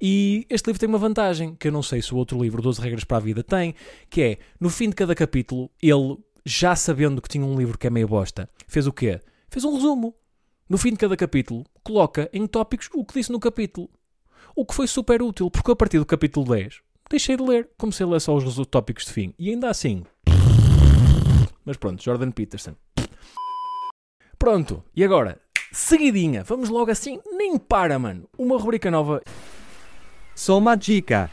E 0.00 0.46
este 0.48 0.66
livro 0.66 0.80
tem 0.80 0.88
uma 0.88 0.98
vantagem, 0.98 1.54
que 1.54 1.68
eu 1.68 1.72
não 1.72 1.82
sei 1.82 2.00
se 2.00 2.14
o 2.14 2.16
outro 2.16 2.40
livro, 2.40 2.62
12 2.62 2.80
Regras 2.80 3.04
para 3.04 3.16
a 3.16 3.20
Vida, 3.20 3.42
tem, 3.42 3.74
que 4.08 4.22
é, 4.22 4.38
no 4.58 4.70
fim 4.70 4.88
de 4.88 4.94
cada 4.94 5.14
capítulo, 5.14 5.70
ele, 5.82 6.16
já 6.44 6.74
sabendo 6.74 7.20
que 7.20 7.28
tinha 7.28 7.44
um 7.44 7.56
livro 7.56 7.76
que 7.76 7.86
é 7.86 7.90
meio 7.90 8.08
bosta, 8.08 8.48
fez 8.66 8.86
o 8.86 8.92
quê? 8.92 9.20
Fez 9.50 9.64
um 9.64 9.74
resumo. 9.74 10.14
No 10.68 10.78
fim 10.78 10.90
de 10.90 10.96
cada 10.96 11.16
capítulo, 11.16 11.64
coloca 11.82 12.28
em 12.32 12.46
tópicos 12.46 12.88
o 12.94 13.04
que 13.04 13.14
disse 13.14 13.32
no 13.32 13.40
capítulo. 13.40 13.88
O 14.54 14.64
que 14.64 14.74
foi 14.74 14.86
super 14.86 15.22
útil, 15.22 15.50
porque 15.50 15.70
a 15.70 15.76
partir 15.76 15.98
do 15.98 16.06
capítulo 16.06 16.46
10, 16.54 16.80
deixei 17.10 17.36
de 17.36 17.42
ler, 17.42 17.68
comecei 17.76 18.04
a 18.04 18.08
ler 18.08 18.20
só 18.20 18.34
os 18.36 18.66
tópicos 18.66 19.04
de 19.04 19.12
fim. 19.12 19.34
E 19.38 19.50
ainda 19.50 19.68
assim... 19.68 20.04
Mas 21.68 21.76
pronto, 21.76 22.02
Jordan 22.02 22.30
Peterson. 22.30 22.74
Pronto, 24.38 24.82
e 24.96 25.04
agora, 25.04 25.38
seguidinha, 25.70 26.42
vamos 26.42 26.70
logo 26.70 26.90
assim, 26.90 27.20
nem 27.30 27.58
para, 27.58 27.98
mano. 27.98 28.26
Uma 28.38 28.58
rubrica 28.58 28.90
nova 28.90 29.20
Só 30.34 30.56
uma 30.56 30.76
dica. 30.76 31.30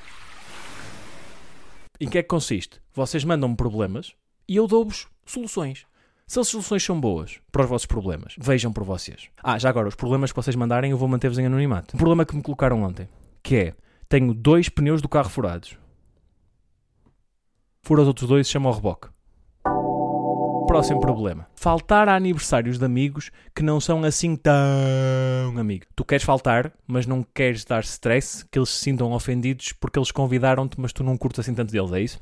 Em 2.02 2.10
que 2.10 2.18
é 2.18 2.22
que 2.22 2.28
consiste? 2.28 2.82
Vocês 2.94 3.24
mandam-me 3.24 3.56
problemas 3.56 4.14
e 4.46 4.58
eu 4.58 4.68
dou-vos 4.68 5.08
soluções. 5.26 5.86
Se 6.28 6.38
as 6.38 6.50
soluções 6.50 6.84
são 6.84 7.00
boas 7.00 7.40
para 7.50 7.64
os 7.64 7.70
vossos 7.70 7.86
problemas, 7.86 8.36
vejam 8.38 8.74
por 8.74 8.84
vocês. 8.84 9.30
Ah, 9.42 9.58
já 9.58 9.70
agora, 9.70 9.88
os 9.88 9.96
problemas 9.96 10.34
que 10.34 10.36
vocês 10.36 10.58
mandarem 10.58 10.92
eu 10.92 10.98
vou 10.98 11.08
manter-vos 11.08 11.40
em 11.40 11.46
anonimato. 11.46 11.96
Um 11.96 11.98
problema 11.98 12.26
que 12.26 12.36
me 12.36 12.44
colocaram 12.44 12.84
ontem, 12.84 13.08
que 13.42 13.56
é, 13.56 13.76
tenho 14.10 14.34
dois 14.34 14.68
pneus 14.68 15.02
do 15.02 15.08
carro 15.08 15.30
furados. 15.30 15.78
Fura 17.84 18.02
os 18.02 18.08
outros 18.10 18.28
dois 18.28 18.46
e 18.46 18.52
chama 18.52 18.70
o 18.70 18.74
reboque. 18.74 19.15
Próximo 20.76 21.00
problema. 21.00 21.48
Faltar 21.56 22.10
a 22.10 22.16
aniversários 22.18 22.78
de 22.78 22.84
amigos 22.84 23.32
que 23.56 23.64
não 23.64 23.80
são 23.80 24.04
assim 24.04 24.36
tão 24.36 25.58
amigos. 25.58 25.88
Tu 25.96 26.04
queres 26.04 26.26
faltar, 26.26 26.70
mas 26.86 27.06
não 27.06 27.24
queres 27.24 27.64
dar 27.64 27.82
stress, 27.86 28.46
que 28.52 28.60
eles 28.60 28.72
se 28.72 28.82
sintam 28.82 29.14
ofendidos 29.14 29.72
porque 29.72 29.98
eles 29.98 30.12
convidaram-te, 30.12 30.78
mas 30.78 30.92
tu 30.92 31.02
não 31.02 31.18
curtes 31.18 31.40
assim 31.40 31.54
tanto 31.54 31.72
deles, 31.72 31.94
é 31.94 32.02
isso? 32.02 32.20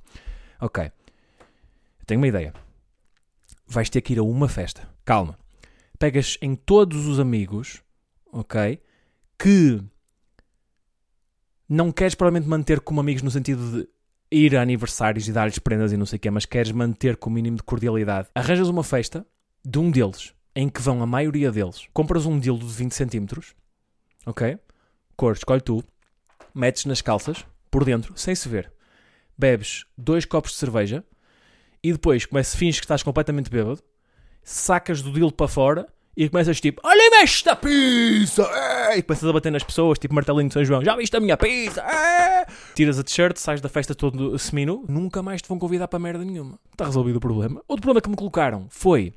Ok. 0.62 0.84
Eu 0.86 2.06
tenho 2.06 2.20
uma 2.20 2.28
ideia. 2.28 2.54
Vais 3.66 3.90
ter 3.90 4.02
que 4.02 4.14
ir 4.14 4.20
a 4.20 4.24
uma 4.24 4.48
festa. 4.48 4.88
Calma. 5.04 5.36
Pegas 5.98 6.38
em 6.40 6.54
todos 6.54 7.08
os 7.08 7.20
amigos, 7.20 7.82
ok? 8.32 8.80
Que 9.36 9.82
não 11.68 11.92
queres 11.92 12.14
provavelmente 12.14 12.48
manter 12.48 12.82
como 12.82 13.00
amigos 13.00 13.24
no 13.24 13.32
sentido 13.32 13.72
de 13.72 13.90
ir 14.34 14.56
a 14.58 14.62
aniversários 14.62 15.28
e 15.28 15.32
dar-lhes 15.32 15.60
prendas 15.60 15.92
e 15.92 15.98
não 15.98 16.06
sei 16.06 16.18
o 16.18 16.20
quê, 16.20 16.32
mas 16.32 16.46
queres 16.46 16.72
manter 16.72 17.16
com 17.18 17.30
o 17.30 17.34
mínimo 17.34 17.58
de 17.58 17.64
cordialidade. 17.64 18.30
Arranjas 18.34 18.68
uma 18.68 18.84
festa 18.84 19.26
de 19.64 19.80
um 19.80 19.92
deles, 19.92 20.34
em 20.56 20.68
que 20.68 20.82
vão 20.82 21.02
a 21.04 21.06
maioria 21.06 21.52
deles. 21.52 21.88
Compras 21.94 22.26
um 22.26 22.40
dildo 22.40 22.66
de 22.66 22.74
20 22.74 22.94
centímetros, 22.94 23.56
ok? 24.26 24.58
Cor, 25.16 25.34
escolhe 25.34 25.62
tu. 25.62 25.84
Metes 26.54 26.86
nas 26.86 27.02
calças, 27.02 27.46
por 27.70 27.86
dentro, 27.86 28.14
sem 28.18 28.34
se 28.36 28.50
ver. 28.50 28.72
Bebes 29.38 29.86
dois 29.98 30.26
copos 30.26 30.52
de 30.52 30.58
cerveja 30.58 31.04
e 31.84 31.92
depois 31.92 32.26
começas, 32.26 32.56
finges 32.56 32.80
que 32.80 32.86
estás 32.86 33.04
completamente 33.04 33.50
bêbado, 33.50 33.82
sacas 34.44 35.02
do 35.02 35.12
dildo 35.12 35.34
para 35.34 35.48
fora 35.48 35.88
e 36.16 36.30
começas 36.30 36.62
tipo, 36.62 36.82
olha-me 36.84 37.24
esta 37.24 37.56
pizza! 37.56 38.44
é!" 38.44 38.98
E 38.98 39.04
começas 39.04 39.28
a 39.28 39.34
bater 39.34 39.52
nas 39.52 39.64
pessoas, 39.64 39.98
tipo 39.98 40.14
martelinho 40.14 40.48
de 40.48 40.54
São 40.54 40.64
João, 40.64 40.84
já 40.84 40.96
viste 40.96 41.16
a 41.18 41.20
minha 41.20 41.38
pizza? 41.38 41.82
é!" 41.82 42.46
Tiras 42.76 43.00
a 43.00 43.04
t-shirt, 43.04 43.38
sais 43.38 43.62
da 43.62 43.70
festa 43.70 43.96
todo 43.96 44.38
seminu, 44.38 44.86
nunca 44.88 45.24
mais 45.24 45.42
te 45.42 45.48
vão 45.48 45.58
convidar 45.58 45.88
para 45.88 46.00
merda 46.00 46.24
nenhuma. 46.24 46.60
Está 46.72 46.86
resolvido 46.86 47.18
o 47.18 47.22
problema. 47.22 47.62
Outro 47.68 47.82
problema 47.82 48.02
que 48.02 48.10
me 48.10 48.16
colocaram 48.16 48.68
foi, 48.70 49.14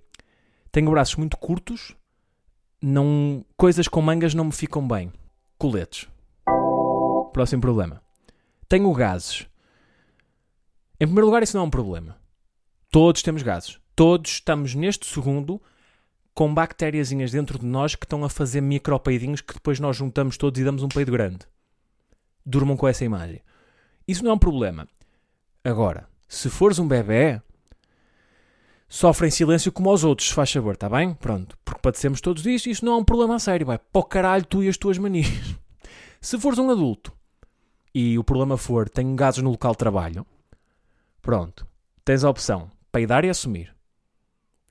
tenho 0.73 0.91
braços 0.91 1.17
muito 1.17 1.37
curtos, 1.37 1.95
não, 2.83 3.45
coisas 3.57 3.89
com 3.89 4.01
mangas 4.01 4.35
não 4.35 4.45
me 4.45 4.53
ficam 4.53 4.87
bem. 4.87 5.13
Coletes. 5.59 6.07
Próximo 7.33 7.61
problema. 7.61 8.03
Tenho 8.69 8.93
gases. 8.93 9.47
Em 11.01 11.07
primeiro 11.07 11.27
lugar, 11.27 11.43
isso 11.43 11.57
não 11.57 11.65
é 11.65 11.67
um 11.67 11.71
problema. 11.71 12.17
Todos 12.91 13.23
temos 13.23 13.43
gases. 13.43 13.79
Todos 13.95 14.31
estamos 14.33 14.75
neste 14.75 15.07
segundo 15.07 15.61
com 16.37 16.53
bactériazinhas 16.53 17.33
dentro 17.33 17.59
de 17.59 17.65
nós 17.65 17.95
que 17.95 18.05
estão 18.05 18.23
a 18.23 18.29
fazer 18.29 18.61
micropeidinhos 18.61 19.41
que 19.41 19.55
depois 19.55 19.81
nós 19.81 19.97
juntamos 19.97 20.37
todos 20.37 20.61
e 20.61 20.65
damos 20.65 20.83
um 20.83 20.89
peido 20.89 21.11
grande. 21.11 21.47
Durmam 22.45 22.77
com 22.77 22.87
essa 22.87 23.07
imagem. 23.07 23.41
Isso 24.07 24.23
não 24.23 24.33
é 24.33 24.35
um 24.35 24.39
problema. 24.39 24.87
Agora, 25.65 26.07
se 26.29 26.51
fores 26.51 26.79
um 26.79 26.87
bebê, 26.87 27.41
sofre 28.87 29.29
em 29.29 29.31
silêncio 29.31 29.73
como 29.73 29.89
aos 29.89 30.05
outros, 30.05 30.29
se 30.29 30.35
faz 30.35 30.53
favor, 30.53 30.75
está 30.75 30.91
bem? 30.91 31.15
Pronto. 31.15 31.57
Porque 31.65 31.81
padecemos 31.81 32.21
todos 32.21 32.43
disso 32.43 32.69
e 32.69 32.73
isso 32.73 32.85
não 32.85 32.93
é 32.93 32.97
um 32.99 33.05
problema 33.05 33.37
a 33.37 33.39
sério. 33.39 33.67
Vai 33.67 33.79
para 33.79 33.99
o 33.99 34.05
caralho 34.05 34.45
tu 34.45 34.63
e 34.63 34.69
as 34.69 34.77
tuas 34.77 34.99
manias. 34.99 35.27
Se 36.21 36.39
fores 36.39 36.59
um 36.59 36.71
adulto 36.71 37.15
e 37.95 38.19
o 38.19 38.25
problema 38.25 38.59
for 38.59 38.91
tenho 38.91 39.15
gases 39.17 39.43
no 39.43 39.51
local 39.51 39.73
de 39.73 39.79
trabalho, 39.79 40.27
pronto. 41.23 41.67
Tens 42.05 42.25
a 42.25 42.29
opção 42.29 42.71
peidar 42.93 43.25
e 43.25 43.31
assumir. 43.31 43.76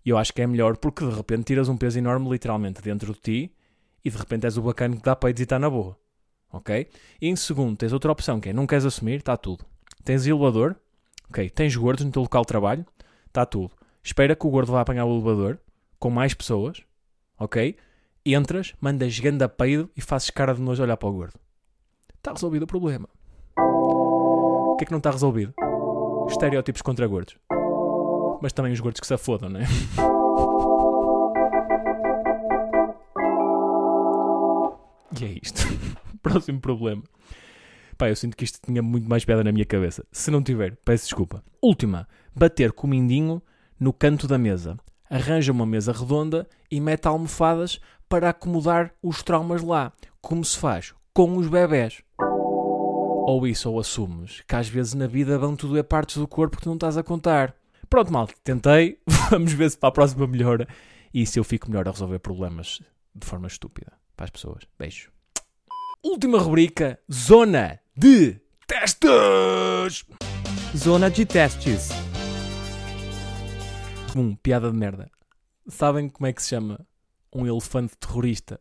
E 0.05 0.09
eu 0.09 0.17
acho 0.17 0.31
que 0.33 0.41
é 0.41 0.47
melhor 0.47 0.77
porque 0.77 1.03
de 1.03 1.15
repente 1.15 1.45
tiras 1.45 1.67
um 1.67 1.75
peso 1.75 1.97
enorme 1.97 2.29
literalmente 2.29 2.81
dentro 2.81 3.11
de 3.13 3.19
ti 3.19 3.55
e 4.03 4.09
de 4.09 4.17
repente 4.17 4.45
és 4.45 4.55
o 4.55 4.61
bacana 4.61 4.95
que 4.95 5.01
dá 5.01 5.15
peidos 5.15 5.39
e 5.39 5.43
está 5.43 5.57
na 5.57 5.69
boa. 5.69 5.97
Ok? 6.53 6.87
E 7.19 7.27
em 7.27 7.35
segundo, 7.35 7.75
tens 7.75 7.91
outra 7.91 8.11
opção 8.11 8.39
que 8.39 8.49
é 8.49 8.53
não 8.53 8.67
queres 8.67 8.85
assumir, 8.85 9.17
está 9.17 9.35
tudo. 9.35 9.65
Tens 10.03 10.27
elevador, 10.27 10.75
ok? 11.27 11.49
Tens 11.49 11.75
gordos 11.75 12.05
no 12.05 12.11
teu 12.11 12.21
local 12.21 12.43
de 12.43 12.47
trabalho, 12.47 12.85
está 13.25 13.45
tudo. 13.45 13.71
Espera 14.03 14.35
que 14.35 14.45
o 14.45 14.49
gordo 14.49 14.71
vá 14.71 14.81
apanhar 14.81 15.05
o 15.05 15.15
elevador 15.15 15.59
com 15.97 16.11
mais 16.11 16.35
pessoas, 16.35 16.83
ok? 17.39 17.75
Entras, 18.23 18.73
mandas 18.79 19.17
ganda 19.19 19.49
peido 19.49 19.89
e 19.97 20.01
fazes 20.01 20.29
cara 20.29 20.53
de 20.53 20.61
nojo 20.61 20.83
olhar 20.83 20.97
para 20.97 21.09
o 21.09 21.13
gordo. 21.13 21.39
Está 22.15 22.31
resolvido 22.31 22.63
o 22.63 22.67
problema. 22.67 23.09
O 23.57 24.75
que 24.77 24.83
é 24.83 24.85
que 24.85 24.91
não 24.91 24.99
está 24.99 25.09
resolvido? 25.09 25.53
Estereótipos 26.27 26.81
contra 26.81 27.07
gordos. 27.07 27.37
Mas 28.45 28.53
também 28.53 28.71
os 28.71 28.79
gordos 28.79 29.01
que 29.01 29.07
se 29.07 29.13
afodam, 29.15 29.49
não 29.49 29.59
é? 29.59 29.63
E 35.19 35.25
é 35.25 35.39
isto. 35.41 35.63
Próximo 36.21 36.61
problema. 36.61 37.01
Pá, 37.97 38.07
eu 38.07 38.15
sinto 38.15 38.37
que 38.37 38.43
isto 38.43 38.59
tinha 38.63 38.83
muito 38.83 39.09
mais 39.09 39.25
piada 39.25 39.43
na 39.43 39.51
minha 39.51 39.65
cabeça. 39.65 40.05
Se 40.11 40.29
não 40.29 40.43
tiver, 40.43 40.77
peço 40.85 41.05
desculpa. 41.05 41.43
Última. 41.59 42.07
Bater 42.35 42.71
com 42.71 42.85
o 42.85 42.89
mindinho 42.91 43.41
no 43.79 43.91
canto 43.91 44.27
da 44.27 44.37
mesa. 44.37 44.77
Arranja 45.09 45.51
uma 45.51 45.65
mesa 45.65 45.91
redonda 45.91 46.47
e 46.69 46.79
mete 46.79 47.07
almofadas 47.07 47.79
para 48.07 48.29
acomodar 48.29 48.93
os 49.01 49.23
traumas 49.23 49.63
lá. 49.63 49.91
Como 50.21 50.45
se 50.45 50.55
faz 50.55 50.93
com 51.15 51.35
os 51.35 51.47
bebés. 51.47 52.03
Ou 52.19 53.47
isso, 53.47 53.71
ou 53.71 53.79
assumes 53.79 54.43
que 54.47 54.55
às 54.55 54.69
vezes 54.69 54.93
na 54.93 55.07
vida 55.07 55.35
vão-te 55.39 55.65
doer 55.65 55.83
partes 55.83 56.17
do 56.17 56.27
corpo 56.27 56.57
que 56.57 56.61
tu 56.61 56.69
não 56.69 56.75
estás 56.75 56.95
a 56.95 57.01
contar. 57.01 57.55
Pronto, 57.89 58.11
mal, 58.11 58.27
tentei. 58.43 58.99
Vamos 59.31 59.53
ver 59.53 59.69
se 59.69 59.77
para 59.77 59.89
a 59.89 59.91
próxima 59.91 60.27
melhora. 60.27 60.67
E 61.13 61.25
se 61.25 61.39
eu 61.39 61.43
fico 61.43 61.69
melhor 61.69 61.87
a 61.87 61.91
resolver 61.91 62.19
problemas 62.19 62.81
de 63.13 63.25
forma 63.25 63.47
estúpida 63.47 63.93
para 64.15 64.25
as 64.25 64.29
pessoas. 64.29 64.63
Beijo. 64.77 65.11
Última 66.03 66.39
rubrica: 66.39 66.99
Zona 67.11 67.79
de 67.95 68.39
Testes. 68.67 70.05
Zona 70.75 71.09
de 71.09 71.25
testes. 71.25 71.89
Um, 74.15 74.35
piada 74.35 74.71
de 74.71 74.77
merda. 74.77 75.09
Sabem 75.67 76.09
como 76.09 76.27
é 76.27 76.33
que 76.33 76.41
se 76.41 76.49
chama 76.49 76.85
um 77.33 77.45
elefante 77.45 77.97
terrorista? 77.97 78.59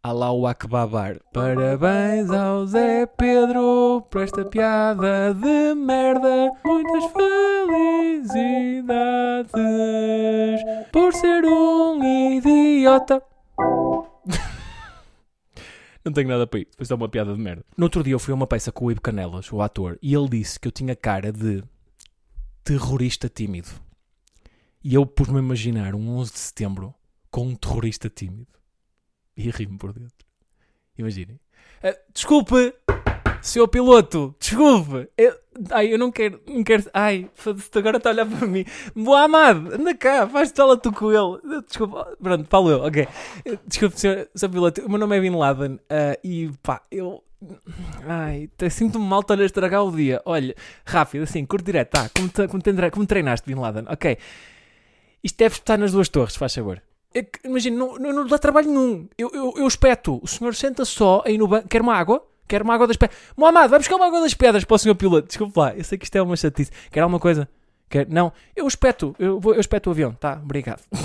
Alá 0.00 0.28
Akbabar. 0.50 1.18
Parabéns 1.32 2.30
ao 2.30 2.64
Zé 2.66 3.04
Pedro 3.04 4.00
por 4.08 4.22
esta 4.22 4.44
piada 4.44 5.34
de 5.34 5.74
merda. 5.74 6.52
Muitas 6.64 7.04
felicidades 8.22 9.50
por 10.92 11.12
ser 11.12 11.44
um 11.44 12.00
idiota. 12.36 13.20
Não 16.04 16.12
tenho 16.12 16.28
nada 16.28 16.46
para 16.46 16.60
ir. 16.60 16.68
Foi 16.76 16.86
só 16.86 16.94
uma 16.94 17.08
piada 17.08 17.34
de 17.34 17.40
merda. 17.40 17.64
No 17.76 17.86
outro 17.86 18.04
dia 18.04 18.14
eu 18.14 18.20
fui 18.20 18.30
a 18.30 18.36
uma 18.36 18.46
peça 18.46 18.70
com 18.70 18.84
o 18.84 18.92
Ibo 18.92 19.00
Canelas, 19.00 19.52
o 19.52 19.60
ator, 19.60 19.98
e 20.00 20.14
ele 20.14 20.28
disse 20.28 20.60
que 20.60 20.68
eu 20.68 20.72
tinha 20.72 20.94
cara 20.94 21.32
de 21.32 21.64
terrorista 22.62 23.28
tímido. 23.28 23.68
E 24.82 24.94
eu 24.94 25.04
pus-me 25.04 25.38
a 25.38 25.42
imaginar 25.42 25.96
um 25.96 26.08
11 26.18 26.32
de 26.32 26.38
setembro 26.38 26.94
com 27.32 27.48
um 27.48 27.56
terrorista 27.56 28.08
tímido. 28.08 28.57
E 29.38 29.50
ri-me 29.50 29.78
por 29.78 29.92
dentro. 29.92 30.26
Imaginem. 30.98 31.38
Ah, 31.82 31.96
desculpe, 32.12 32.74
senhor 33.40 33.68
piloto, 33.68 34.34
desculpe. 34.40 35.08
Eu, 35.16 35.38
ai, 35.70 35.92
eu 35.94 35.98
não 35.98 36.10
quero, 36.10 36.40
não 36.44 36.64
quero. 36.64 36.90
Ai, 36.92 37.30
agora 37.76 37.98
está 37.98 38.10
a 38.10 38.12
olhar 38.12 38.26
para 38.26 38.46
mim. 38.48 38.64
Mohamed, 38.96 39.74
anda 39.76 39.94
cá, 39.94 40.26
faz 40.28 40.50
tela 40.50 40.76
tu 40.76 40.92
com 40.92 41.12
ele. 41.12 41.62
Desculpa, 41.68 42.16
pronto, 42.20 42.48
falo 42.50 42.70
eu, 42.70 42.80
ok. 42.80 43.06
Desculpe, 43.64 44.00
senhor, 44.00 44.28
senhor 44.34 44.50
piloto, 44.50 44.84
o 44.84 44.88
meu 44.90 44.98
nome 44.98 45.16
é 45.16 45.20
Bin 45.20 45.36
Laden 45.36 45.78
ah, 45.88 46.18
e 46.24 46.50
pá, 46.62 46.82
eu. 46.90 47.22
Ai, 48.08 48.50
sinto-me 48.68 49.06
mal 49.06 49.20
estar 49.20 49.38
a 49.40 49.44
estragar 49.44 49.84
o 49.84 49.94
dia. 49.94 50.20
Olha, 50.24 50.52
rápido, 50.84 51.22
assim, 51.22 51.46
curto 51.46 51.64
direto, 51.64 51.90
tá? 51.90 52.08
Como, 52.08 52.28
te- 52.28 52.48
como, 52.48 52.60
te- 52.60 52.90
como 52.90 53.06
treinaste, 53.06 53.46
Bin 53.46 53.60
Laden? 53.60 53.84
Ok. 53.88 54.18
Isto 55.22 55.36
deve 55.38 55.54
estar 55.54 55.78
nas 55.78 55.92
duas 55.92 56.08
torres, 56.08 56.34
faz 56.34 56.52
favor. 56.52 56.82
É 57.14 57.24
Imagina, 57.44 57.76
não, 57.76 57.98
não, 57.98 58.12
não 58.12 58.26
dá 58.26 58.38
trabalho 58.38 58.68
nenhum. 58.68 59.08
Eu, 59.16 59.30
eu, 59.32 59.54
eu 59.56 59.66
espeto. 59.66 60.20
O 60.22 60.26
senhor 60.26 60.54
senta 60.54 60.84
só 60.84 61.22
aí 61.24 61.38
no 61.38 61.48
banco. 61.48 61.68
Quer 61.68 61.80
uma 61.80 61.94
água? 61.94 62.24
Quero 62.48 62.64
uma 62.64 62.74
água 62.74 62.86
das 62.86 62.96
pedras. 62.96 63.18
Mohamed, 63.36 63.68
vai 63.68 63.78
buscar 63.78 63.96
uma 63.96 64.06
água 64.06 64.22
das 64.22 64.32
pedras 64.32 64.64
para 64.64 64.74
o 64.74 64.78
senhor 64.78 64.94
piloto. 64.94 65.28
Desculpe 65.28 65.58
lá, 65.58 65.76
eu 65.76 65.84
sei 65.84 65.98
que 65.98 66.06
isto 66.06 66.16
é 66.16 66.22
uma 66.22 66.34
chatice. 66.34 66.70
Quer 66.90 67.00
alguma 67.00 67.20
coisa? 67.20 67.46
Quer... 67.90 68.08
Não, 68.08 68.32
eu 68.56 68.66
espeto, 68.66 69.14
eu, 69.18 69.38
vou, 69.38 69.54
eu 69.54 69.60
espeto 69.60 69.90
o 69.90 69.92
avião. 69.92 70.14
Tá, 70.14 70.40
obrigado. 70.42 70.82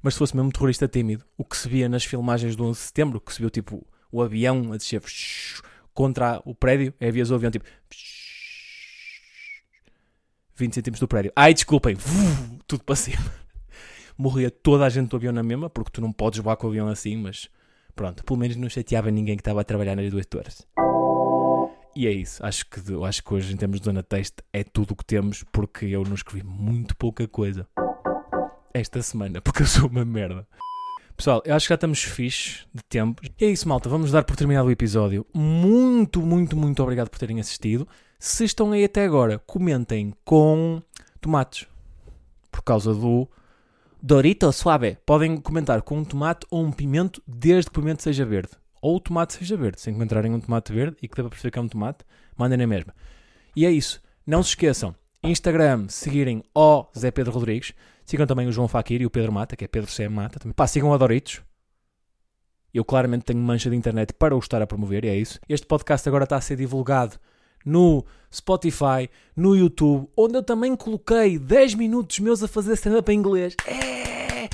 Mas 0.00 0.14
se 0.14 0.18
fosse 0.18 0.36
mesmo 0.36 0.52
terrorista 0.52 0.86
tímido, 0.86 1.24
o 1.36 1.44
que 1.44 1.56
se 1.56 1.68
via 1.68 1.88
nas 1.88 2.04
filmagens 2.04 2.54
do 2.54 2.64
11 2.64 2.78
de 2.78 2.86
setembro, 2.86 3.20
que 3.20 3.32
se 3.32 3.40
viu 3.40 3.50
tipo 3.50 3.84
o 4.12 4.22
avião 4.22 4.72
a 4.72 4.76
descer 4.76 5.02
contra 5.92 6.40
o 6.44 6.54
prédio, 6.54 6.94
é 7.00 7.08
havias 7.08 7.30
o 7.30 7.34
avião 7.34 7.50
tipo 7.50 7.64
20 10.54 10.74
centímetros 10.74 11.00
do 11.00 11.08
prédio. 11.08 11.32
Ai, 11.34 11.52
desculpem, 11.54 11.96
tudo 12.68 12.84
para 12.84 12.94
cima. 12.94 13.43
Morria 14.16 14.50
toda 14.50 14.84
a 14.84 14.88
gente 14.88 15.08
do 15.08 15.16
avião 15.16 15.32
na 15.32 15.42
mesma, 15.42 15.68
porque 15.68 15.90
tu 15.90 16.00
não 16.00 16.12
podes 16.12 16.40
voar 16.40 16.56
com 16.56 16.66
o 16.66 16.70
avião 16.70 16.88
assim, 16.88 17.16
mas 17.16 17.48
pronto, 17.94 18.24
pelo 18.24 18.38
menos 18.38 18.56
não 18.56 18.68
chateava 18.68 19.10
ninguém 19.10 19.36
que 19.36 19.40
estava 19.40 19.60
a 19.60 19.64
trabalhar 19.64 19.96
nas 19.96 20.10
duas 20.10 20.26
torres. 20.26 20.66
E 21.96 22.06
é 22.06 22.12
isso, 22.12 22.44
acho 22.44 22.66
que, 22.66 22.80
acho 23.04 23.22
que 23.22 23.34
hoje, 23.34 23.54
em 23.54 23.56
termos 23.56 23.80
de 23.80 23.84
zona 23.84 24.02
texto, 24.02 24.42
é 24.52 24.64
tudo 24.64 24.92
o 24.92 24.96
que 24.96 25.04
temos, 25.04 25.44
porque 25.52 25.86
eu 25.86 26.02
não 26.02 26.14
escrevi 26.14 26.44
muito 26.44 26.96
pouca 26.96 27.26
coisa 27.28 27.68
esta 28.72 29.00
semana, 29.02 29.40
porque 29.42 29.62
eu 29.62 29.66
sou 29.66 29.88
uma 29.88 30.04
merda. 30.04 30.46
Pessoal, 31.16 31.40
eu 31.44 31.54
acho 31.54 31.66
que 31.66 31.68
já 31.68 31.76
estamos 31.76 32.02
fixe 32.02 32.66
de 32.74 32.82
tempo. 32.82 33.22
E 33.38 33.44
é 33.44 33.48
isso, 33.48 33.68
malta. 33.68 33.88
Vamos 33.88 34.10
dar 34.10 34.24
por 34.24 34.34
terminado 34.34 34.66
o 34.66 34.70
episódio. 34.72 35.24
Muito, 35.32 36.20
muito, 36.20 36.56
muito 36.56 36.82
obrigado 36.82 37.08
por 37.08 37.20
terem 37.20 37.38
assistido. 37.38 37.86
Se 38.18 38.44
estão 38.44 38.72
aí 38.72 38.82
até 38.82 39.04
agora, 39.04 39.38
comentem 39.38 40.12
com 40.24 40.82
tomates. 41.20 41.68
Por 42.50 42.62
causa 42.62 42.92
do 42.92 43.28
Dorito 44.06 44.52
Suave. 44.52 44.98
Podem 45.06 45.38
comentar 45.38 45.80
com 45.80 45.96
um 45.96 46.04
tomate 46.04 46.46
ou 46.50 46.62
um 46.62 46.70
pimento, 46.70 47.22
desde 47.26 47.70
que 47.70 47.78
o 47.78 47.80
pimento 47.80 48.02
seja 48.02 48.22
verde. 48.26 48.50
Ou 48.82 48.96
o 48.96 49.00
tomate 49.00 49.32
seja 49.32 49.56
verde. 49.56 49.80
Se 49.80 49.90
encontrarem 49.90 50.30
um 50.30 50.38
tomate 50.38 50.74
verde 50.74 50.98
e 51.00 51.08
que 51.08 51.16
dê 51.16 51.22
para 51.22 51.30
perceber 51.30 51.50
que 51.50 51.58
é 51.58 51.62
um 51.62 51.68
tomate, 51.68 52.04
mandem 52.36 52.58
na 52.58 52.66
mesma. 52.66 52.94
E 53.56 53.64
é 53.64 53.70
isso. 53.70 54.02
Não 54.26 54.42
se 54.42 54.50
esqueçam. 54.50 54.94
Instagram, 55.22 55.86
seguirem 55.88 56.44
o 56.54 56.84
Zé 56.94 57.10
Pedro 57.10 57.32
Rodrigues. 57.32 57.72
Sigam 58.04 58.26
também 58.26 58.46
o 58.46 58.52
João 58.52 58.68
Fakir 58.68 59.00
e 59.00 59.06
o 59.06 59.10
Pedro 59.10 59.32
Mata, 59.32 59.56
que 59.56 59.64
é 59.64 59.68
Pedro 59.68 59.90
C. 59.90 60.06
Mata. 60.06 60.38
Também. 60.38 60.52
Pá, 60.52 60.66
sigam 60.66 60.92
a 60.92 60.98
Doritos. 60.98 61.40
Eu 62.74 62.84
claramente 62.84 63.24
tenho 63.24 63.40
mancha 63.40 63.70
de 63.70 63.76
internet 63.76 64.12
para 64.12 64.36
o 64.36 64.38
estar 64.38 64.60
a 64.60 64.66
promover, 64.66 65.06
e 65.06 65.08
é 65.08 65.16
isso. 65.16 65.40
Este 65.48 65.66
podcast 65.66 66.06
agora 66.06 66.24
está 66.24 66.36
a 66.36 66.42
ser 66.42 66.56
divulgado 66.56 67.18
no 67.64 68.04
Spotify, 68.32 69.08
no 69.36 69.56
YouTube, 69.56 70.08
onde 70.16 70.36
eu 70.36 70.42
também 70.42 70.74
coloquei 70.76 71.38
10 71.38 71.74
minutos 71.74 72.18
meus 72.18 72.42
a 72.42 72.48
fazer 72.48 72.74
stand-up 72.74 73.10
em 73.10 73.18
inglês. 73.18 73.54
É, 73.66 74.48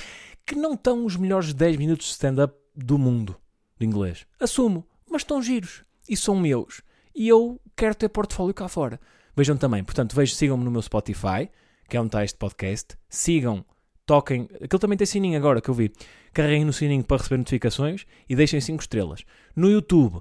que 0.47 0.55
não 0.55 0.75
estão 0.75 1.05
os 1.05 1.17
melhores 1.17 1.53
10 1.55 1.77
minutos 1.77 2.07
de 2.07 2.13
stand-up 2.13 2.55
do 2.75 2.99
mundo 2.99 3.37
de 3.79 3.87
inglês. 3.87 4.27
Assumo, 4.39 4.87
mas 5.11 5.23
estão 5.23 5.43
giros 5.43 5.83
e 6.09 6.17
são 6.17 6.37
meus. 6.37 6.83
E 7.15 7.29
eu 7.29 7.61
quero 7.77 7.95
ter 7.95 8.09
portfólio 8.09 8.55
cá 8.55 8.69
fora. 8.69 9.01
Vejam 9.35 9.57
também, 9.57 9.83
portanto, 9.83 10.15
vejam, 10.15 10.37
sigam-me 10.37 10.65
no 10.65 10.71
meu 10.71 10.83
Spotify, 10.83 11.51
que 11.89 11.97
é 11.97 12.01
onde 12.01 12.09
está 12.09 12.25
este 12.25 12.39
podcast. 12.39 12.97
Sigam, 13.09 13.65
toquem. 14.05 14.49
Aquilo 14.63 14.79
também 14.79 14.99
tem 14.99 15.07
sininho 15.07 15.39
agora 15.39 15.61
que 15.61 15.69
eu 15.69 15.75
vi. 15.75 15.93
Carreguem 16.33 16.65
no 16.65 16.73
sininho 16.73 17.05
para 17.05 17.17
receber 17.17 17.39
notificações 17.39 18.05
e 18.29 18.35
deixem 18.37 18.61
5 18.61 18.83
estrelas. 18.83 19.25
No 19.55 19.71
YouTube, 19.71 20.21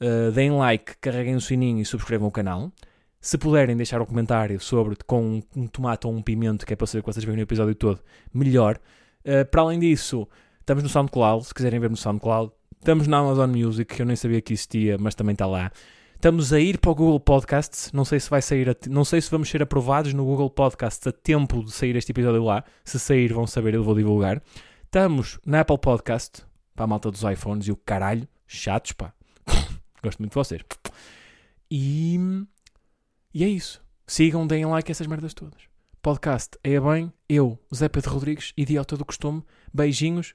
uh, 0.00 0.32
deem 0.32 0.50
like, 0.52 0.96
carreguem 1.00 1.34
o 1.34 1.40
sininho 1.40 1.80
e 1.80 1.84
subscrevam 1.84 2.28
o 2.28 2.30
canal. 2.30 2.72
Se 3.20 3.36
puderem 3.36 3.76
deixar 3.76 4.00
um 4.00 4.06
comentário 4.06 4.60
sobre 4.60 4.96
com 5.06 5.42
um 5.56 5.66
tomate 5.66 6.06
ou 6.06 6.12
um 6.12 6.22
pimento, 6.22 6.64
que 6.64 6.72
é 6.72 6.76
para 6.76 6.86
saber 6.86 7.02
que 7.02 7.12
vocês 7.12 7.24
veem 7.24 7.36
no 7.36 7.42
episódio 7.42 7.74
todo, 7.74 8.00
melhor. 8.32 8.78
Uh, 9.24 9.44
para 9.50 9.62
além 9.62 9.78
disso, 9.78 10.28
estamos 10.60 10.82
no 10.82 10.88
SoundCloud, 10.88 11.46
se 11.46 11.54
quiserem 11.54 11.80
ver 11.80 11.90
no 11.90 11.96
SoundCloud. 11.96 12.52
Estamos 12.78 13.08
na 13.08 13.18
Amazon 13.18 13.50
Music, 13.50 13.96
que 13.96 14.02
eu 14.02 14.06
nem 14.06 14.14
sabia 14.14 14.40
que 14.40 14.52
existia, 14.52 14.96
mas 14.98 15.14
também 15.14 15.32
está 15.32 15.46
lá. 15.46 15.72
Estamos 16.14 16.52
a 16.52 16.58
ir 16.58 16.78
para 16.78 16.90
o 16.90 16.94
Google 16.96 17.20
Podcasts. 17.20 17.92
Não 17.92 18.04
sei 18.04 18.18
se 18.18 18.28
vai 18.28 18.42
sair, 18.42 18.76
não 18.88 19.04
sei 19.04 19.20
se 19.20 19.30
vamos 19.30 19.48
ser 19.48 19.62
aprovados 19.62 20.12
no 20.12 20.24
Google 20.24 20.50
Podcasts 20.50 21.06
a 21.06 21.12
tempo 21.12 21.64
de 21.64 21.70
sair 21.70 21.94
este 21.94 22.10
episódio 22.10 22.42
lá. 22.42 22.64
Se 22.84 22.98
sair, 22.98 23.32
vão 23.32 23.46
saber, 23.46 23.74
eu 23.74 23.84
vou 23.84 23.94
divulgar. 23.94 24.42
Estamos 24.84 25.38
na 25.46 25.60
Apple 25.60 25.78
Podcast, 25.78 26.42
para 26.74 26.84
a 26.84 26.88
malta 26.88 27.10
dos 27.10 27.22
iPhones 27.22 27.68
e 27.68 27.72
o 27.72 27.76
caralho, 27.76 28.26
chatos, 28.46 28.92
pá. 28.92 29.17
Gosto 30.02 30.18
muito 30.18 30.32
de 30.32 30.36
vocês. 30.36 30.62
E, 31.70 32.18
e 33.34 33.44
é 33.44 33.48
isso. 33.48 33.82
Sigam, 34.06 34.46
deem 34.46 34.64
like 34.66 34.90
a 34.90 34.92
essas 34.92 35.06
merdas 35.06 35.34
todas. 35.34 35.62
Podcast 36.00 36.56
é 36.62 36.80
bem, 36.80 37.12
eu, 37.28 37.58
Zé 37.74 37.88
Pedro 37.88 38.12
Rodrigues, 38.12 38.52
idiota 38.56 38.96
do 38.96 39.04
costume. 39.04 39.44
Beijinhos. 39.74 40.34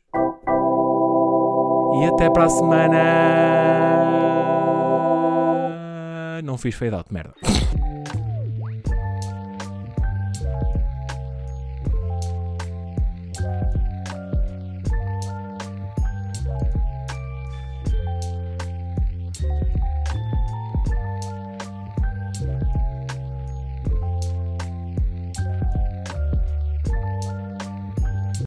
E 1.95 2.05
até 2.05 2.29
para 2.29 2.45
a 2.45 2.49
semana. 2.49 2.93
Não 6.43 6.57
fiz 6.57 6.75
fade 6.75 6.93
out, 6.93 7.11
merda. 7.11 7.33